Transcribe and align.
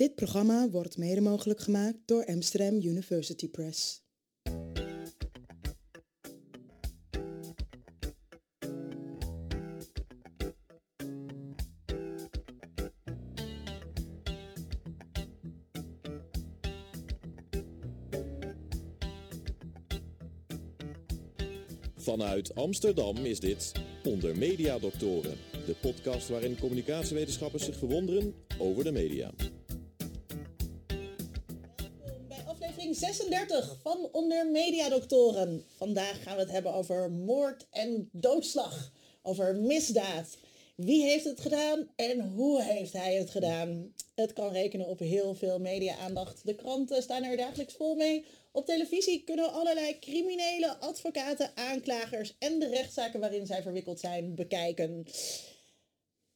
Dit 0.00 0.14
programma 0.14 0.68
wordt 0.70 0.96
mede 0.96 1.20
mogelijk 1.20 1.60
gemaakt 1.60 1.98
door 2.04 2.26
Amsterdam 2.26 2.74
University 2.74 3.48
Press. 3.48 4.02
Vanuit 21.96 22.54
Amsterdam 22.54 23.16
is 23.16 23.40
dit 23.40 23.72
Onder 24.04 24.38
Media 24.38 24.78
Doctoren, 24.78 25.36
de 25.66 25.74
podcast 25.80 26.28
waarin 26.28 26.58
communicatiewetenschappers 26.58 27.64
zich 27.64 27.76
verwonderen 27.76 28.34
over 28.58 28.84
de 28.84 28.92
media. 28.92 29.32
36 33.00 33.76
van 33.82 34.08
Onder 34.12 34.46
Media 34.46 34.88
Doctoren. 34.88 35.64
Vandaag 35.76 36.22
gaan 36.22 36.34
we 36.34 36.40
het 36.40 36.50
hebben 36.50 36.74
over 36.74 37.10
moord 37.10 37.66
en 37.70 38.08
doodslag, 38.12 38.92
over 39.22 39.54
misdaad. 39.54 40.36
Wie 40.74 41.02
heeft 41.04 41.24
het 41.24 41.40
gedaan 41.40 41.88
en 41.96 42.20
hoe 42.20 42.62
heeft 42.62 42.92
hij 42.92 43.14
het 43.14 43.30
gedaan? 43.30 43.92
Het 44.14 44.32
kan 44.32 44.52
rekenen 44.52 44.86
op 44.86 44.98
heel 44.98 45.34
veel 45.34 45.58
media-aandacht. 45.58 46.40
De 46.44 46.54
kranten 46.54 47.02
staan 47.02 47.22
er 47.22 47.36
dagelijks 47.36 47.74
vol 47.74 47.94
mee. 47.94 48.24
Op 48.52 48.66
televisie 48.66 49.24
kunnen 49.24 49.52
allerlei 49.52 49.98
criminelen, 49.98 50.80
advocaten, 50.80 51.50
aanklagers 51.54 52.34
en 52.38 52.58
de 52.58 52.68
rechtszaken 52.68 53.20
waarin 53.20 53.46
zij 53.46 53.62
verwikkeld 53.62 54.00
zijn 54.00 54.34
bekijken. 54.34 55.06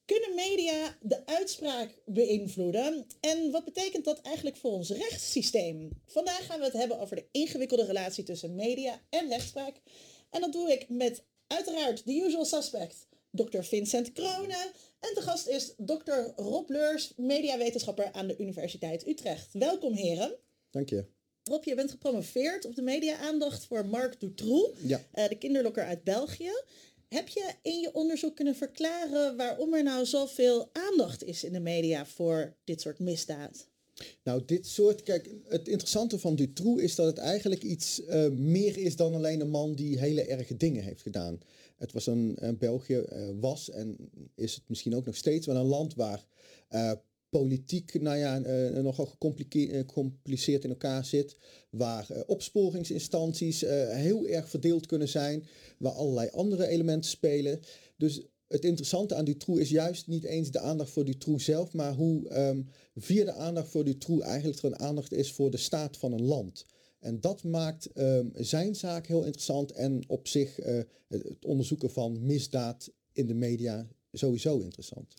Kunnen 0.05 0.35
media 0.35 0.97
de 1.01 1.25
uitspraak 1.25 1.89
beïnvloeden? 2.05 3.05
En 3.19 3.51
wat 3.51 3.65
betekent 3.65 4.05
dat 4.05 4.21
eigenlijk 4.21 4.57
voor 4.57 4.71
ons 4.71 4.89
rechtssysteem? 4.89 5.89
Vandaag 6.05 6.45
gaan 6.45 6.59
we 6.59 6.65
het 6.65 6.73
hebben 6.73 6.99
over 6.99 7.15
de 7.15 7.25
ingewikkelde 7.31 7.85
relatie 7.85 8.23
tussen 8.23 8.55
media 8.55 9.01
en 9.09 9.29
rechtspraak. 9.29 9.81
En 10.29 10.41
dat 10.41 10.51
doe 10.53 10.71
ik 10.71 10.89
met 10.89 11.23
uiteraard 11.47 12.05
de 12.05 12.13
usual 12.13 12.45
suspect, 12.45 13.07
Dr. 13.31 13.61
Vincent 13.61 14.11
Kronen. 14.11 14.71
En 14.99 15.11
de 15.13 15.21
gast 15.21 15.47
is 15.47 15.73
Dr. 15.77 16.13
Rob 16.35 16.69
Leurs, 16.69 17.13
mediawetenschapper 17.17 18.11
aan 18.11 18.27
de 18.27 18.37
Universiteit 18.37 19.07
Utrecht. 19.07 19.53
Welkom 19.53 19.93
heren. 19.93 20.35
Dank 20.71 20.89
je. 20.89 21.05
Rob, 21.43 21.63
je 21.63 21.75
bent 21.75 21.91
gepromoveerd 21.91 22.65
op 22.65 22.75
de 22.75 22.81
media-aandacht 22.81 23.65
voor 23.65 23.85
Marc 23.85 24.19
Dutroux, 24.19 24.79
Ja. 24.81 25.01
eh, 25.11 25.27
de 25.29 25.37
kinderlokker 25.37 25.85
uit 25.85 26.03
België. 26.03 26.51
Heb 27.15 27.27
je 27.27 27.53
in 27.61 27.79
je 27.79 27.93
onderzoek 27.93 28.35
kunnen 28.35 28.55
verklaren 28.55 29.37
waarom 29.37 29.73
er 29.73 29.83
nou 29.83 30.05
zoveel 30.05 30.69
aandacht 30.71 31.23
is 31.23 31.43
in 31.43 31.53
de 31.53 31.59
media 31.59 32.05
voor 32.05 32.55
dit 32.63 32.81
soort 32.81 32.99
misdaad? 32.99 33.67
Nou, 34.23 34.45
dit 34.45 34.67
soort, 34.67 35.03
kijk, 35.03 35.29
het 35.43 35.67
interessante 35.67 36.19
van 36.19 36.35
Dutroux 36.35 36.81
is 36.81 36.95
dat 36.95 37.05
het 37.05 37.17
eigenlijk 37.17 37.63
iets 37.63 38.05
eh, 38.05 38.29
meer 38.29 38.77
is 38.77 38.95
dan 38.95 39.13
alleen 39.13 39.41
een 39.41 39.49
man 39.49 39.75
die 39.75 39.99
hele 39.99 40.25
erge 40.25 40.57
dingen 40.57 40.83
heeft 40.83 41.01
gedaan. 41.01 41.39
Het 41.77 41.91
was 41.91 42.07
een, 42.07 42.35
een 42.35 42.57
België 42.57 42.97
eh, 42.97 43.29
was 43.39 43.69
en 43.69 43.97
is 44.35 44.55
het 44.55 44.63
misschien 44.67 44.95
ook 44.95 45.05
nog 45.05 45.15
steeds 45.15 45.45
wel 45.45 45.55
een 45.55 45.65
land 45.65 45.95
waar 45.95 46.25
eh, 46.67 46.91
politiek, 47.39 48.01
nou 48.01 48.17
ja, 48.17 48.41
eh, 48.41 48.81
nogal 48.83 49.05
eh, 49.05 49.11
gecompliceerd 49.81 50.63
in 50.63 50.69
elkaar 50.69 51.05
zit, 51.05 51.37
waar 51.69 52.09
eh, 52.09 52.21
opsporingsinstanties 52.25 53.61
heel 53.89 54.27
erg 54.27 54.49
verdeeld 54.49 54.85
kunnen 54.85 55.09
zijn, 55.09 55.45
waar 55.77 55.91
allerlei 55.91 56.29
andere 56.29 56.67
elementen 56.67 57.09
spelen. 57.09 57.59
Dus 57.97 58.21
het 58.47 58.65
interessante 58.65 59.15
aan 59.15 59.25
Dutroux 59.25 59.61
is 59.61 59.69
juist 59.69 60.07
niet 60.07 60.23
eens 60.23 60.51
de 60.51 60.59
aandacht 60.59 60.89
voor 60.89 61.05
Dutroux 61.05 61.43
zelf, 61.43 61.73
maar 61.73 61.93
hoe 61.93 62.29
ehm, 62.29 62.61
via 62.95 63.25
de 63.25 63.33
aandacht 63.33 63.69
voor 63.69 63.83
Dutroux 63.83 64.25
eigenlijk 64.25 64.59
er 64.59 64.65
een 64.65 64.79
aandacht 64.79 65.13
is 65.13 65.31
voor 65.31 65.51
de 65.51 65.57
staat 65.57 65.97
van 65.97 66.11
een 66.11 66.25
land. 66.25 66.65
En 66.99 67.21
dat 67.21 67.43
maakt 67.43 67.85
ehm, 67.85 68.27
zijn 68.33 68.75
zaak 68.75 69.07
heel 69.07 69.23
interessant 69.23 69.71
en 69.71 70.03
op 70.07 70.27
zich 70.27 70.55
het 71.07 71.45
onderzoeken 71.45 71.91
van 71.91 72.25
misdaad 72.25 72.91
in 73.13 73.27
de 73.27 73.33
media 73.33 73.87
sowieso 74.11 74.59
interessant. 74.59 75.13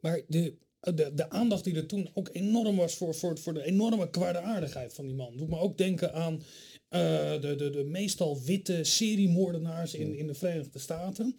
Maar 0.00 0.20
de, 0.28 0.54
de, 0.82 1.10
de 1.14 1.30
aandacht 1.30 1.64
die 1.64 1.74
er 1.74 1.86
toen 1.86 2.08
ook 2.14 2.28
enorm 2.32 2.76
was 2.76 2.94
voor, 2.94 3.14
voor, 3.14 3.38
voor 3.38 3.54
de 3.54 3.64
enorme 3.64 4.10
kwaadaardigheid 4.10 4.94
van 4.94 5.06
die 5.06 5.14
man. 5.14 5.36
Doet 5.36 5.48
me 5.48 5.58
ook 5.58 5.78
denken 5.78 6.14
aan 6.14 6.42
eh, 6.88 7.00
de, 7.40 7.54
de, 7.56 7.70
de 7.70 7.84
meestal 7.84 8.42
witte 8.42 8.84
seriemoordenaars 8.84 9.94
in, 9.94 10.14
in 10.14 10.26
de 10.26 10.34
Verenigde 10.34 10.78
Staten. 10.78 11.36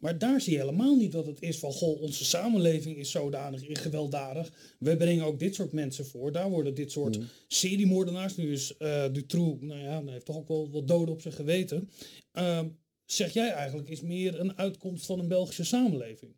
Maar 0.00 0.18
daar 0.18 0.40
zie 0.40 0.52
je 0.52 0.58
helemaal 0.58 0.96
niet 0.96 1.12
dat 1.12 1.26
het 1.26 1.42
is 1.42 1.58
van, 1.58 1.72
goh, 1.72 2.00
onze 2.00 2.24
samenleving 2.24 2.96
is 2.96 3.10
zodanig 3.10 3.62
gewelddadig. 3.66 4.52
We 4.78 4.96
brengen 4.96 5.24
ook 5.24 5.38
dit 5.38 5.54
soort 5.54 5.72
mensen 5.72 6.06
voor. 6.06 6.32
Daar 6.32 6.50
worden 6.50 6.74
dit 6.74 6.92
soort 6.92 7.18
seriemoordenaars, 7.48 8.36
nu 8.36 8.52
is 8.52 8.76
eh 8.76 9.04
Dutroux, 9.12 9.62
nou 9.62 9.80
ja, 9.80 10.02
hij 10.02 10.12
heeft 10.12 10.24
toch 10.24 10.36
ook 10.36 10.48
wel 10.48 10.70
wat 10.70 10.88
doden 10.88 11.14
op 11.14 11.20
zijn 11.20 11.34
geweten. 11.34 11.90
Ehm, 12.32 12.68
zeg 13.04 13.32
jij 13.32 13.50
eigenlijk, 13.50 13.88
is 13.88 14.00
meer 14.00 14.40
een 14.40 14.58
uitkomst 14.58 15.06
van 15.06 15.18
een 15.18 15.28
Belgische 15.28 15.64
samenleving? 15.64 16.32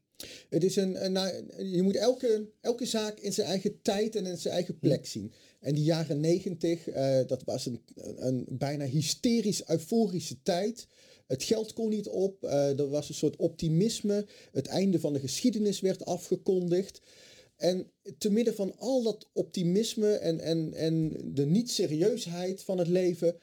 Het 0.49 0.65
is 0.65 0.77
een, 0.77 1.05
een- 1.05 1.13
nou, 1.13 1.45
je 1.65 1.83
moet 1.83 1.97
elke, 1.97 2.49
elke 2.61 2.87
zaak 2.87 3.19
in 3.21 3.33
zijn 3.33 3.47
eigen 3.47 3.83
tijd 3.83 4.17
en 4.17 4.27
in 4.27 4.39
zijn 4.39 4.55
eigen 4.55 4.79
plek 4.79 5.07
zien. 5.07 5.33
En 5.61 5.75
die 5.75 5.85
jaren 5.85 6.21
negentig, 6.21 6.89
eh, 6.89 7.21
dat 7.27 7.43
was 7.45 7.67
een, 7.67 7.81
een 8.17 8.47
bijna 8.49 8.85
hysterisch 8.85 9.69
euforische 9.69 10.43
tijd. 10.43 10.87
Het 11.27 11.43
geld 11.43 11.73
kon 11.73 11.89
niet 11.89 12.09
op, 12.09 12.45
eh, 12.45 12.79
er 12.79 12.89
was 12.89 13.09
een 13.09 13.15
soort 13.15 13.37
optimisme. 13.37 14.27
Het 14.53 14.67
einde 14.67 15.01
van 15.01 15.13
de 15.13 15.21
geschiedenis 15.21 15.81
werd 15.81 16.05
afgekondigd. 16.05 17.01
En 17.57 17.91
te 18.19 18.31
midden 18.31 18.55
van 18.55 18.79
al 18.79 19.03
dat 19.03 19.29
optimisme 19.33 20.13
en, 20.13 20.41
en, 20.41 20.75
en 20.75 21.13
de 21.35 21.47
niet-serieusheid 21.47 22.63
van 22.63 22.79
het 22.79 22.89
leven 22.89 23.37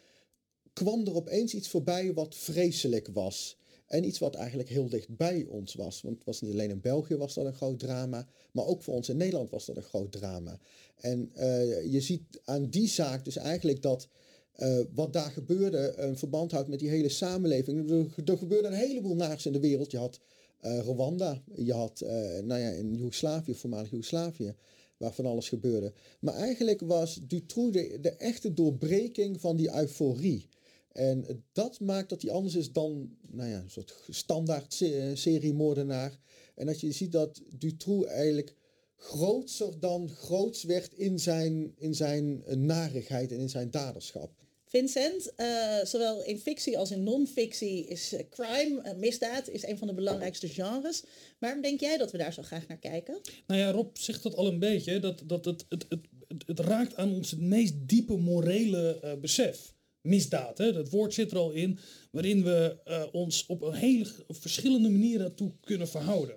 kwam 0.73 1.05
er 1.07 1.15
opeens 1.15 1.53
iets 1.53 1.69
voorbij 1.69 2.13
wat 2.13 2.35
vreselijk 2.35 3.07
was. 3.13 3.57
En 3.89 4.03
iets 4.03 4.19
wat 4.19 4.35
eigenlijk 4.35 4.69
heel 4.69 4.89
dicht 4.89 5.17
bij 5.17 5.45
ons 5.49 5.73
was. 5.73 6.01
Want 6.01 6.15
het 6.15 6.25
was 6.25 6.41
niet 6.41 6.51
alleen 6.51 6.69
in 6.69 6.81
België 6.81 7.15
was 7.15 7.33
dat 7.33 7.45
een 7.45 7.53
groot 7.53 7.79
drama, 7.79 8.27
maar 8.51 8.65
ook 8.65 8.83
voor 8.83 8.93
ons 8.93 9.09
in 9.09 9.17
Nederland 9.17 9.49
was 9.49 9.65
dat 9.65 9.77
een 9.77 9.83
groot 9.83 10.11
drama. 10.11 10.59
En 10.95 11.31
eh, 11.33 11.91
je 11.91 12.01
ziet 12.01 12.41
aan 12.43 12.69
die 12.69 12.87
zaak 12.87 13.25
dus 13.25 13.35
eigenlijk 13.35 13.81
dat 13.81 14.07
eh, 14.51 14.79
wat 14.93 15.13
daar 15.13 15.31
gebeurde 15.31 15.93
een 15.97 16.17
verband 16.17 16.51
houdt 16.51 16.67
met 16.67 16.79
die 16.79 16.89
hele 16.89 17.09
samenleving. 17.09 17.89
Er, 17.89 18.37
gebeurde 18.37 18.67
een 18.67 18.73
heleboel 18.73 19.15
naars 19.15 19.45
in 19.45 19.53
de 19.53 19.59
wereld. 19.59 19.91
Je 19.91 19.97
had 19.97 20.19
eh, 20.59 20.79
Rwanda, 20.79 21.43
je 21.55 21.73
had 21.73 21.99
nou 22.43 22.59
ja, 22.59 22.69
in 22.69 22.95
Joegoslavië, 22.95 23.55
voormalig 23.55 23.89
Joegoslavië, 23.89 24.55
waar 24.97 25.13
van 25.13 25.25
alles 25.25 25.49
gebeurde. 25.49 25.93
Maar 26.19 26.33
eigenlijk 26.33 26.81
was 26.81 27.19
Dutroux 27.27 27.71
de, 27.71 27.97
de 28.01 28.11
echte 28.11 28.53
doorbreking 28.53 29.41
van 29.41 29.55
die 29.55 29.75
euforie. 29.75 30.49
En 30.91 31.43
dat 31.51 31.79
maakt 31.79 32.09
dat 32.09 32.21
hij 32.21 32.31
anders 32.31 32.55
is 32.55 32.71
dan 32.71 33.17
nou 33.27 33.49
ja, 33.49 33.59
een 33.59 33.69
soort 33.69 33.95
standaard 34.09 34.73
se- 34.73 35.11
seriemoordenaar. 35.13 36.17
En 36.55 36.65
dat 36.65 36.79
je 36.79 36.91
ziet 36.91 37.11
dat 37.11 37.41
Dutroux 37.57 38.07
eigenlijk 38.07 38.55
grootser 38.95 39.79
dan 39.79 40.09
groots 40.09 40.63
werd 40.63 40.93
in 40.93 41.19
zijn, 41.19 41.73
in 41.77 41.95
zijn 41.95 42.43
eh, 42.45 42.55
narigheid 42.55 43.31
en 43.31 43.37
in 43.39 43.49
zijn 43.49 43.71
daderschap. 43.71 44.31
Vincent, 44.65 45.35
eh, 45.35 45.83
zowel 45.83 46.23
in 46.23 46.39
fictie 46.39 46.77
als 46.77 46.91
in 46.91 47.03
non-fictie 47.03 47.85
is 47.85 48.13
eh, 48.13 48.23
crime, 48.29 48.81
eh, 48.81 48.95
misdaad, 48.95 49.47
is 49.47 49.65
een 49.65 49.77
van 49.77 49.87
de 49.87 49.93
belangrijkste 49.93 50.47
genres. 50.47 51.03
Waarom 51.39 51.61
denk 51.61 51.79
jij 51.79 51.97
dat 51.97 52.11
we 52.11 52.17
daar 52.17 52.33
zo 52.33 52.41
graag 52.41 52.67
naar 52.67 52.77
kijken? 52.77 53.21
Nou 53.47 53.59
ja, 53.59 53.71
Rob 53.71 53.95
zegt 53.97 54.23
dat 54.23 54.35
al 54.35 54.47
een 54.47 54.59
beetje. 54.59 54.99
Dat, 54.99 55.21
dat 55.25 55.45
het, 55.45 55.65
het, 55.69 55.85
het, 55.89 55.99
het, 56.27 56.43
het 56.47 56.59
raakt 56.59 56.95
aan 56.95 57.13
ons 57.13 57.31
het 57.31 57.39
meest 57.41 57.73
diepe 57.77 58.17
morele 58.17 58.99
eh, 58.99 59.13
besef. 59.19 59.73
Misdaad, 60.01 60.57
hè? 60.57 60.73
dat 60.73 60.89
woord 60.89 61.13
zit 61.13 61.31
er 61.31 61.37
al 61.37 61.51
in. 61.51 61.79
Waarin 62.11 62.43
we 62.43 62.77
eh, 62.83 63.03
ons 63.11 63.45
op 63.45 63.61
een 63.61 63.73
hele 63.73 64.05
verschillende 64.27 64.89
manieren 64.89 65.35
toe 65.35 65.51
kunnen 65.61 65.87
verhouden. 65.87 66.35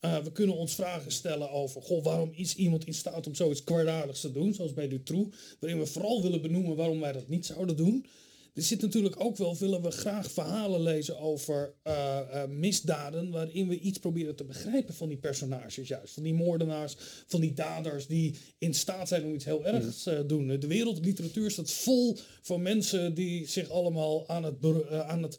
Eh, 0.00 0.18
we 0.18 0.32
kunnen 0.32 0.56
ons 0.56 0.74
vragen 0.74 1.12
stellen 1.12 1.50
over... 1.50 1.82
Goh, 1.82 2.04
waarom 2.04 2.30
is 2.34 2.54
iemand 2.54 2.86
in 2.86 2.94
staat 2.94 3.26
om 3.26 3.34
zoiets 3.34 3.64
kwaadaardigs 3.64 4.20
te 4.20 4.32
doen? 4.32 4.54
Zoals 4.54 4.74
bij 4.74 4.88
Dutroux. 4.88 5.36
Waarin 5.60 5.78
we 5.78 5.86
vooral 5.86 6.22
willen 6.22 6.42
benoemen 6.42 6.76
waarom 6.76 7.00
wij 7.00 7.12
dat 7.12 7.28
niet 7.28 7.46
zouden 7.46 7.76
doen. 7.76 8.06
Er 8.54 8.62
zit 8.62 8.80
natuurlijk 8.80 9.20
ook 9.20 9.36
wel, 9.36 9.56
willen 9.56 9.82
we 9.82 9.90
graag 9.90 10.30
verhalen 10.30 10.80
lezen 10.80 11.18
over 11.18 11.74
eh, 11.82 12.18
eh, 12.18 12.48
misdaden 12.50 13.30
waarin 13.30 13.68
we 13.68 13.78
iets 13.78 13.98
proberen 13.98 14.36
te 14.36 14.44
begrijpen 14.44 14.94
van 14.94 15.08
die 15.08 15.18
personages 15.18 15.88
juist. 15.88 16.14
Van 16.14 16.22
die 16.22 16.34
moordenaars, 16.34 16.96
van 17.26 17.40
die 17.40 17.52
daders 17.52 18.06
die 18.06 18.36
in 18.58 18.74
staat 18.74 19.08
zijn 19.08 19.24
om 19.24 19.34
iets 19.34 19.44
heel 19.44 19.64
ergs 19.64 20.02
te 20.02 20.24
doen. 20.26 20.46
De 20.46 20.66
wereldliteratuur 20.66 21.50
staat 21.50 21.70
vol 21.70 22.16
van 22.42 22.62
mensen 22.62 23.14
die 23.14 23.46
zich 23.46 23.70
allemaal 23.70 24.28
aan 24.28 24.44
het, 24.44 24.56
eh, 24.62 25.08
aan 25.08 25.22
het 25.22 25.38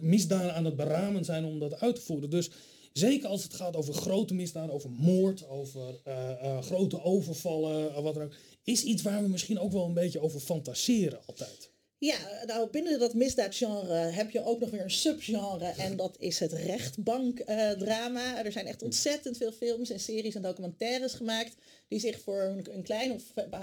misdaden 0.00 0.54
aan 0.54 0.64
het 0.64 0.76
beramen 0.76 1.24
zijn 1.24 1.44
om 1.44 1.58
dat 1.58 1.80
uit 1.80 1.94
te 1.94 2.00
voeren. 2.00 2.30
Dus 2.30 2.50
zeker 2.92 3.28
als 3.28 3.42
het 3.42 3.54
gaat 3.54 3.76
over 3.76 3.94
grote 3.94 4.34
misdaden, 4.34 4.74
over 4.74 4.90
moord, 4.90 5.48
over 5.48 6.00
eh, 6.04 6.30
eh, 6.30 6.62
grote 6.62 7.02
overvallen, 7.02 7.94
eh, 7.94 8.02
wat 8.02 8.14
dan 8.14 8.22
ook, 8.22 8.34
is 8.64 8.82
iets 8.82 9.02
waar 9.02 9.22
we 9.22 9.28
misschien 9.28 9.58
ook 9.58 9.72
wel 9.72 9.84
een 9.84 9.94
beetje 9.94 10.20
over 10.20 10.40
fantaseren 10.40 11.20
altijd. 11.26 11.70
Ja, 12.00 12.44
nou 12.46 12.70
binnen 12.70 12.98
dat 12.98 13.14
misdaadgenre 13.14 13.94
heb 13.94 14.30
je 14.30 14.44
ook 14.44 14.60
nog 14.60 14.70
weer 14.70 14.82
een 14.82 14.90
subgenre 14.90 15.64
en 15.66 15.96
dat 15.96 16.16
is 16.18 16.38
het 16.38 16.52
rechtbankdrama. 16.52 18.44
er 18.44 18.52
zijn 18.52 18.66
echt 18.66 18.82
ontzettend 18.82 19.36
veel 19.36 19.52
films 19.52 19.90
en 19.90 20.00
series 20.00 20.34
en 20.34 20.42
documentaires 20.42 21.14
gemaakt 21.14 21.54
die 21.88 22.00
zich 22.00 22.20
voor 22.20 22.42
een, 22.70 22.82
klein 22.82 23.12
of 23.12 23.22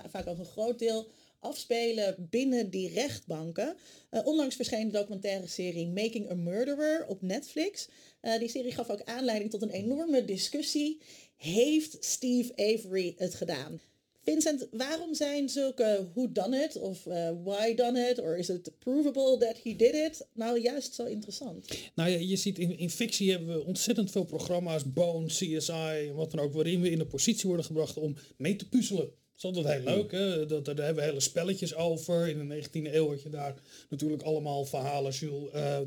vaak 0.09 0.27
ook 0.27 0.37
een 0.37 0.45
groot 0.45 0.79
deel 0.79 1.07
afspelen 1.39 2.27
binnen 2.29 2.69
die 2.69 2.89
rechtbanken. 2.89 3.77
Uh, 4.11 4.25
onlangs 4.25 4.55
verscheen 4.55 4.88
de 4.88 4.97
documentaire 4.97 5.47
serie 5.47 5.88
Making 5.88 6.31
a 6.31 6.35
Murderer 6.35 7.05
op 7.07 7.21
Netflix. 7.21 7.88
Uh, 8.21 8.39
die 8.39 8.49
serie 8.49 8.71
gaf 8.71 8.89
ook 8.89 9.03
aanleiding 9.03 9.51
tot 9.51 9.61
een 9.61 9.69
enorme 9.69 10.25
discussie. 10.25 11.01
Heeft 11.35 11.97
Steve 11.99 12.51
Avery 12.55 13.13
het 13.17 13.33
gedaan? 13.33 13.81
Vincent, 14.25 14.68
waarom 14.72 15.13
zijn 15.13 15.50
zulke 15.50 16.07
who 16.13 16.31
done 16.31 16.63
it 16.63 16.80
of 16.80 17.06
uh, 17.06 17.30
why 17.44 17.75
done 17.75 18.10
it 18.10 18.19
or 18.19 18.38
is 18.38 18.50
it 18.50 18.72
provable 18.80 19.38
that 19.38 19.57
he 19.63 19.75
did 19.75 19.94
it 19.94 20.27
nou 20.33 20.60
juist 20.62 20.94
zo 20.94 21.06
interessant? 21.06 21.68
Nou 21.95 22.10
ja, 22.10 22.18
je 22.18 22.36
ziet 22.36 22.60
in, 22.60 22.77
in 22.77 22.89
fictie 22.89 23.31
hebben 23.31 23.48
we 23.48 23.63
ontzettend 23.63 24.12
veel 24.12 24.24
programma's, 24.24 24.94
Bone, 24.94 25.27
CSI, 25.27 26.12
wat 26.13 26.31
dan 26.31 26.39
ook, 26.39 26.54
waarin 26.54 26.81
we 26.81 26.89
in 26.89 26.98
de 26.98 27.06
positie 27.06 27.48
worden 27.48 27.66
gebracht 27.66 27.98
om 27.98 28.16
mee 28.38 28.56
te 28.56 28.69
puzzelen. 28.69 29.06
Dat 29.06 29.51
is 29.51 29.57
altijd 29.57 29.83
heel 29.83 29.95
leuk. 29.95 30.12
Hè? 30.12 30.45
Dat, 30.45 30.66
daar 30.66 30.75
hebben 30.75 31.04
we 31.04 31.10
hele 31.10 31.19
spelletjes 31.19 31.75
over. 31.75 32.27
In 32.27 32.48
de 32.48 32.63
19e 32.63 32.94
eeuw 32.94 33.10
had 33.10 33.22
je 33.22 33.30
daar 33.30 33.56
natuurlijk 33.89 34.22
allemaal 34.22 34.66
verhalen. 34.66 35.12
Jules, 35.12 35.54
uh, 35.54 35.80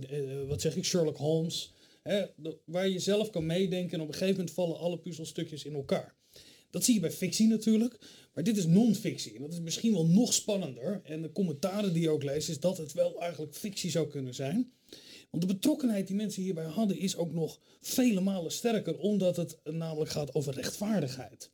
wat 0.49 0.61
zeg 0.61 0.77
ik, 0.77 0.85
Sherlock 0.85 1.17
Holmes. 1.17 1.73
Hè? 2.03 2.25
Waar 2.65 2.89
je 2.89 2.99
zelf 2.99 3.31
kan 3.31 3.47
meedenken 3.47 3.93
en 3.93 4.01
op 4.01 4.09
een 4.09 4.15
gegeven 4.15 4.37
moment 4.37 4.55
vallen 4.55 4.79
alle 4.79 4.99
puzzelstukjes 4.99 5.65
in 5.65 5.75
elkaar. 5.75 6.18
Dat 6.71 6.85
zie 6.85 6.95
je 6.95 7.01
bij 7.01 7.13
fictie 7.13 7.47
natuurlijk. 7.47 7.99
Maar 8.35 8.45
dit 8.45 8.57
is 8.57 8.67
non-fictie. 8.67 9.35
En 9.35 9.43
dat 9.43 9.53
is 9.53 9.61
misschien 9.61 9.93
wel 9.93 10.07
nog 10.07 10.35
spannender. 10.35 11.01
En 11.05 11.23
de 11.23 11.33
commentaren 11.33 11.93
die 11.93 12.03
je 12.03 12.11
ook 12.11 12.23
leest 12.23 12.49
is 12.49 12.61
dat 12.61 12.79
het 12.79 12.93
wel 12.93 13.21
eigenlijk 13.21 13.55
fictie 13.55 13.91
zou 13.91 14.09
kunnen 14.09 14.35
zijn. 14.35 14.73
Want 15.31 15.43
de 15.43 15.55
betrokkenheid 15.55 16.07
die 16.07 16.17
mensen 16.17 16.43
hierbij 16.43 16.65
hadden 16.65 16.99
is 16.99 17.17
ook 17.17 17.33
nog 17.33 17.61
vele 17.81 18.21
malen 18.21 18.53
sterker. 18.53 18.99
Omdat 18.99 19.37
het 19.37 19.59
namelijk 19.65 20.11
gaat 20.11 20.35
over 20.35 20.55
rechtvaardigheid. 20.55 21.51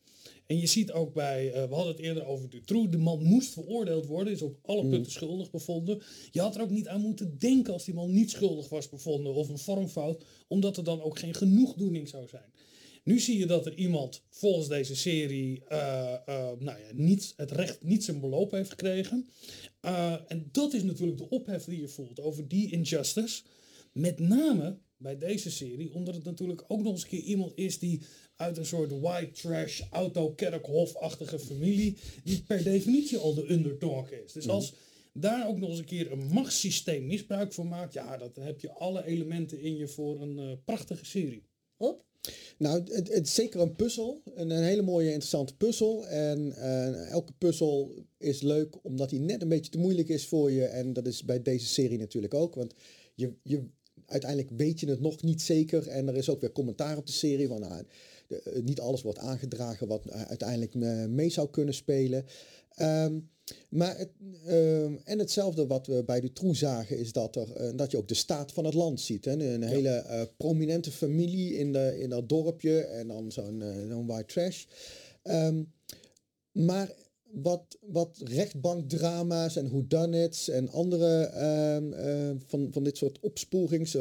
En 0.47 0.59
je 0.59 0.67
ziet 0.67 0.93
ook 0.93 1.15
bij, 1.15 1.47
uh, 1.47 1.53
we 1.53 1.75
hadden 1.75 1.93
het 1.93 2.03
eerder 2.03 2.27
over 2.27 2.51
Dutroux, 2.51 2.91
de 2.91 2.99
man 2.99 3.23
moest 3.23 3.53
veroordeeld 3.53 4.07
worden, 4.07 4.33
is 4.33 4.43
op 4.43 4.59
alle 4.63 4.83
mm. 4.83 4.91
punten 4.91 5.13
schuldig 5.13 5.51
bevonden. 5.51 6.03
Je 6.31 6.41
had 6.41 6.55
er 6.55 6.63
ook 6.63 6.71
niet 6.71 6.89
aan 6.89 7.01
moeten 7.01 7.39
denken 7.39 7.73
als 7.73 7.85
die 7.85 7.95
man 7.95 8.13
niet 8.13 8.31
schuldig 8.31 8.69
was 8.69 8.89
bevonden 8.89 9.35
of 9.35 9.49
een 9.49 9.59
vormfout, 9.59 10.25
omdat 10.49 10.77
er 10.77 10.85
dan 10.85 11.03
ook 11.03 11.19
geen 11.19 11.35
genoegdoening 11.35 12.09
zou 12.09 12.29
zijn. 12.29 12.53
Nu 13.05 13.19
zie 13.19 13.39
je 13.39 13.47
dat 13.47 13.67
er 13.67 13.75
iemand 13.75 14.23
volgens 14.29 14.69
deze 14.69 14.97
serie 14.97 15.63
uh, 15.73 16.15
uh, 16.29 16.51
nou 16.59 16.79
ja, 16.79 16.89
niet, 16.93 17.33
het 17.37 17.51
recht 17.51 17.83
niet 17.83 18.05
zijn 18.05 18.21
beloop 18.21 18.51
heeft 18.51 18.71
gekregen. 18.71 19.29
en 20.29 20.49
dat 20.53 20.73
is 20.73 20.83
natuurlijk 20.83 21.19
de 21.19 21.29
ophef 21.29 21.65
die 21.65 21.81
je 21.81 21.89
voelt 21.89 22.21
over 22.21 22.49
die 22.49 22.71
injustice. 22.71 23.43
Met 23.93 24.19
name 24.19 24.79
bij 24.97 25.19
deze 25.19 25.51
serie, 25.51 25.95
omdat 25.95 26.15
het 26.15 26.25
natuurlijk 26.25 26.65
ook 26.69 26.83
nog 26.83 26.93
eens 26.93 27.03
een 27.03 27.09
keer 27.09 27.23
iemand 27.23 27.53
is 27.55 27.79
die 27.79 28.01
uit 28.37 28.57
een 28.57 28.67
soort 28.67 29.01
white 29.01 29.31
trash, 29.31 29.81
auto-kerkhof-achtige 29.91 31.39
familie, 31.39 31.97
die 32.25 32.43
per 32.43 32.65
definitie 32.65 33.19
al 33.19 33.35
de 33.35 33.51
underdog 33.53 34.11
is. 34.11 34.33
Dus 34.33 34.49
als 34.49 34.75
daar 35.13 35.49
ook 35.49 35.59
nog 35.59 35.71
eens 35.71 35.79
een 35.79 35.85
keer 35.85 36.13
een 36.13 36.27
machtssysteem 36.27 37.07
misbruik 37.07 37.53
van 37.53 37.69
maakt, 37.69 37.93
ja, 37.93 38.17
dan 38.17 38.45
heb 38.45 38.61
je 38.61 38.73
alle 38.73 39.05
elementen 39.05 39.61
in 39.61 39.77
je 39.77 39.89
voor 39.89 40.23
een 40.23 40.39
uh, 40.39 40.53
prachtige 40.65 41.05
serie. 41.05 41.47
Hop. 41.77 42.05
Nou, 42.59 42.83
het, 42.91 43.11
is 43.11 43.35
zeker 43.35 43.61
een 43.61 43.77
puzzel. 43.77 44.23
Een, 44.35 44.51
hele 44.51 44.83
mooie, 44.83 45.07
interessante 45.07 45.57
puzzel. 45.57 46.07
En 46.07 46.47
uh, 46.47 47.11
elke 47.11 47.33
puzzel 47.39 47.95
is 48.19 48.43
leuk 48.43 48.75
omdat 48.83 49.11
hij 49.11 49.21
net 49.21 49.43
een 49.43 49.49
beetje 49.49 49.71
te 49.71 49.79
moeilijk 49.79 50.09
is 50.09 50.27
voor 50.27 50.51
je. 50.51 50.65
En 50.65 50.93
dat 50.93 51.07
is 51.07 51.25
bij 51.25 51.43
deze 51.43 51.67
serie 51.67 51.99
natuurlijk 51.99 52.35
ook. 52.35 52.55
Want 52.55 52.75
je, 53.15 53.33
je, 53.43 53.63
uiteindelijk 54.07 54.51
weet 54.57 54.81
je 54.81 54.89
het 54.89 55.01
nog 55.01 55.23
niet 55.23 55.43
zeker. 55.43 55.89
En 55.89 56.09
er 56.09 56.17
is 56.17 56.29
ook 56.29 56.41
weer 56.41 56.53
commentaar 56.53 56.97
op 56.97 57.07
de 57.07 57.13
serie. 57.13 57.49
Van, 57.49 57.61
nou, 57.61 57.85
eh, 58.29 58.63
niet 58.63 58.81
alles 58.81 59.03
wordt 59.03 59.19
aangedragen 59.19 59.89
wat 59.89 60.07
eh, 60.07 60.23
uiteindelijk 60.23 60.75
mee 61.09 61.31
zou 61.31 61.51
kunnen 61.51 61.75
spelen. 61.75 62.25
Ehm, 62.75 63.19
maar 63.69 63.99
het, 63.99 64.11
ehm, 64.47 64.95
en 65.05 65.19
hetzelfde 65.19 65.67
wat 65.67 65.87
we 65.87 66.05
bij 66.05 66.21
de 66.21 66.33
Troe 66.33 66.57
zagen 66.57 66.99
is 66.99 67.13
dat, 67.13 67.37
er, 67.37 67.49
uh, 67.61 67.77
dat 67.77 67.91
je 67.91 67.97
ook 67.97 68.09
de 68.09 68.15
staat 68.15 68.53
van 68.53 68.65
het 68.65 68.75
land 68.75 69.01
ziet. 69.01 69.25
Hè? 69.25 69.33
Een 69.33 69.63
hele 69.63 70.29
prominente 70.37 70.91
familie 70.91 71.55
in, 71.55 71.73
de, 71.73 71.99
in 72.01 72.09
dat 72.09 72.29
dorpje 72.29 72.81
en 72.81 73.09
dan 73.09 73.33
zo'n 73.33 73.63
zo'n 73.89 74.07
white 74.07 74.33
trash. 74.33 74.65
Um, 75.23 75.73
maar 76.53 76.93
wat, 77.31 77.79
wat 77.81 78.21
rechtbankdrama's 78.25 79.57
en 79.57 79.69
whodunits 79.69 80.49
en 80.49 80.69
andere 80.69 81.31
van, 82.47 82.69
van 82.71 82.85
dit 82.85 82.97
soort 82.97 83.21
opsporings- 83.21 83.97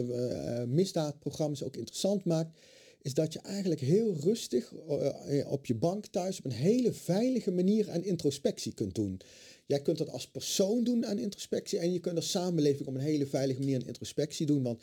misdaadprogramma's 0.68 1.64
ook 1.64 1.76
interessant 1.76 2.26
maakt, 2.26 2.58
is 3.04 3.14
dat 3.14 3.34
je 3.34 3.40
eigenlijk 3.40 3.82
heel 3.82 4.16
rustig 4.20 4.74
uh, 4.90 5.52
op 5.52 5.66
je 5.66 5.76
bank 5.76 6.06
thuis 6.06 6.38
op 6.38 6.46
een 6.46 6.52
hele 6.52 6.94
veilige 6.94 7.52
manier 7.52 7.92
aan 7.92 8.04
introspectie 8.04 8.74
kunt 8.74 8.96
doen. 8.96 9.20
Jij 9.66 9.82
kunt 9.82 9.98
dat 9.98 10.10
als 10.10 10.28
persoon 10.28 10.84
doen 10.84 11.06
aan 11.06 11.20
introspectie 11.20 11.80
en 11.80 11.94
je 11.94 12.00
kunt 12.00 12.16
als 12.16 12.30
samenleving 12.30 12.88
op 12.88 12.96
een 12.96 13.02
hele 13.02 13.28
veilige 13.28 13.60
manier 13.60 13.80
aan 13.80 13.88
introspectie 13.88 14.46
doen. 14.46 14.64
Want 14.64 14.82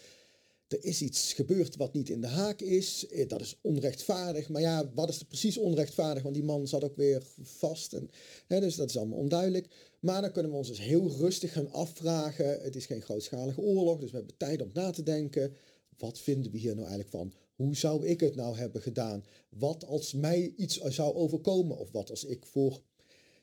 er 0.69 0.84
is 0.84 1.02
iets 1.02 1.32
gebeurd 1.32 1.76
wat 1.76 1.93
niet 1.93 2.08
in 2.08 2.20
de 2.20 2.26
haak 2.26 2.61
is. 2.61 3.06
Eh, 3.06 3.28
dat 3.28 3.40
is 3.40 3.58
onrechtvaardig. 3.61 4.49
Maar 4.49 4.61
ja, 4.61 4.90
wat 4.94 5.08
is 5.08 5.20
er 5.20 5.26
precies 5.26 5.58
onrechtvaardig? 5.58 6.23
Want 6.23 6.34
die 6.34 6.44
man 6.44 6.69
zat 6.69 6.84
ook 6.84 6.96
weer 6.96 7.23
vast. 7.43 7.93
En, 7.93 8.11
hè, 8.46 8.61
dus 8.61 8.75
dat 8.75 8.88
is 8.88 8.96
allemaal 8.96 9.19
onduidelijk. 9.19 9.66
Maar 10.00 10.23
dan 10.23 10.32
kunnen 10.32 10.50
we 10.50 10.56
ons 10.56 10.69
dus 10.69 10.81
heel 10.81 11.11
rustig 11.11 11.52
gaan 11.52 11.70
afvragen. 11.70 12.61
Het 12.62 12.76
is 12.76 12.87
geen 12.87 13.02
grootschalige 13.02 13.61
oorlog, 13.61 13.99
dus 13.99 14.11
we 14.11 14.16
hebben 14.16 14.37
tijd 14.37 14.62
om 14.62 14.70
na 14.73 14.90
te 14.90 15.02
denken. 15.02 15.56
Wat 15.99 16.19
vinden 16.19 16.52
we 16.52 16.58
hier 16.58 16.75
nou 16.75 16.88
eigenlijk 16.88 17.11
van? 17.11 17.32
Hoe 17.60 17.76
zou 17.76 18.06
ik 18.06 18.20
het 18.20 18.34
nou 18.34 18.56
hebben 18.56 18.82
gedaan? 18.82 19.24
Wat 19.48 19.84
als 19.84 20.12
mij 20.12 20.52
iets 20.56 20.78
zou 20.78 21.14
overkomen? 21.14 21.78
Of 21.78 21.90
wat 21.90 22.10
als 22.10 22.24
ik 22.24 22.46
voor 22.46 22.80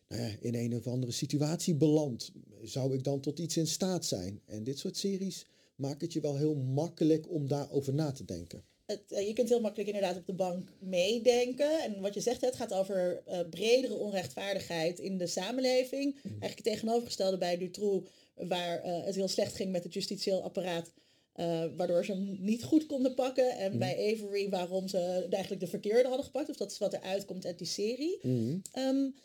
nou 0.07 0.21
ja, 0.21 0.35
in 0.39 0.55
een 0.55 0.75
of 0.75 0.87
andere 0.87 1.11
situatie 1.11 1.75
beland? 1.75 2.31
Zou 2.63 2.93
ik 2.93 3.03
dan 3.03 3.19
tot 3.19 3.39
iets 3.39 3.57
in 3.57 3.67
staat 3.67 4.05
zijn? 4.05 4.41
En 4.45 4.63
dit 4.63 4.79
soort 4.79 4.97
series 4.97 5.45
maken 5.75 5.99
het 5.99 6.13
je 6.13 6.21
wel 6.21 6.35
heel 6.35 6.55
makkelijk 6.55 7.29
om 7.29 7.47
daarover 7.47 7.93
na 7.93 8.11
te 8.11 8.25
denken. 8.25 8.63
Het, 8.85 9.11
eh, 9.11 9.27
je 9.27 9.33
kunt 9.33 9.49
heel 9.49 9.61
makkelijk 9.61 9.89
inderdaad 9.89 10.17
op 10.17 10.25
de 10.25 10.33
bank 10.33 10.69
meedenken. 10.79 11.83
En 11.83 12.01
wat 12.01 12.13
je 12.13 12.21
zegt, 12.21 12.41
het 12.41 12.55
gaat 12.55 12.73
over 12.73 13.23
uh, 13.27 13.39
bredere 13.49 13.93
onrechtvaardigheid 13.93 14.99
in 14.99 15.17
de 15.17 15.27
samenleving. 15.27 16.13
Mm. 16.13 16.21
Eigenlijk 16.29 16.55
het 16.55 16.63
tegenovergestelde 16.63 17.37
bij 17.37 17.57
Dutroux, 17.57 18.09
waar 18.35 18.85
uh, 18.85 19.05
het 19.05 19.15
heel 19.15 19.27
slecht 19.27 19.55
ging 19.55 19.71
met 19.71 19.83
het 19.83 19.93
justitieel 19.93 20.43
apparaat 20.43 20.91
uh, 21.37 21.65
waardoor 21.75 22.05
ze 22.05 22.11
hem 22.11 22.37
niet 22.39 22.63
goed 22.63 22.85
konden 22.85 23.13
pakken. 23.13 23.57
En 23.57 23.71
mm. 23.71 23.79
bij 23.79 24.13
Avery 24.13 24.49
waarom 24.49 24.87
ze 24.87 25.27
eigenlijk 25.29 25.61
de 25.61 25.67
verkeerde 25.67 26.07
hadden 26.07 26.25
gepakt. 26.25 26.49
Of 26.49 26.55
dat 26.55 26.71
is 26.71 26.77
wat 26.77 26.93
er 26.93 27.01
uitkomt 27.01 27.45
uit 27.45 27.57
die 27.57 27.67
serie. 27.67 28.19
Mm. 28.21 28.61
Um, 28.77 29.15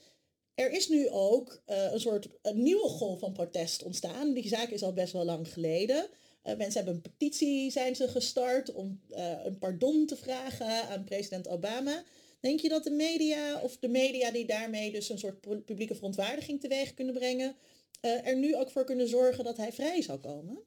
er 0.54 0.72
is 0.72 0.88
nu 0.88 1.08
ook 1.08 1.62
uh, 1.66 1.92
een 1.92 2.00
soort 2.00 2.28
een 2.42 2.62
nieuwe 2.62 2.88
golf 2.88 3.18
van 3.18 3.32
protest 3.32 3.82
ontstaan. 3.82 4.32
Die 4.32 4.48
zaak 4.48 4.68
is 4.68 4.82
al 4.82 4.92
best 4.92 5.12
wel 5.12 5.24
lang 5.24 5.52
geleden. 5.52 6.06
Uh, 6.44 6.56
mensen 6.56 6.84
hebben 6.84 6.94
een 6.94 7.12
petitie 7.16 7.70
zijn 7.70 7.96
ze 7.96 8.08
gestart 8.08 8.72
om 8.72 9.00
een 9.44 9.58
pardon 9.58 10.06
te 10.06 10.16
vragen 10.16 10.88
aan 10.88 11.04
president 11.04 11.48
Obama. 11.48 12.02
Denk 12.40 12.60
je 12.60 12.68
dat 12.68 12.84
de 12.84 12.90
media 12.90 13.60
of 13.60 13.76
de 13.78 13.88
media 13.88 14.30
die 14.30 14.46
daarmee 14.46 14.92
dus 14.92 15.08
een 15.08 15.18
soort 15.18 15.64
publieke 15.64 15.94
verontwaardiging 15.94 16.60
teweeg 16.60 16.94
kunnen 16.94 17.14
brengen, 17.14 17.56
er 18.00 18.36
nu 18.36 18.56
ook 18.56 18.70
voor 18.70 18.84
kunnen 18.84 19.08
zorgen 19.08 19.44
dat 19.44 19.56
hij 19.56 19.72
vrij 19.72 20.02
zal 20.02 20.18
komen? 20.18 20.62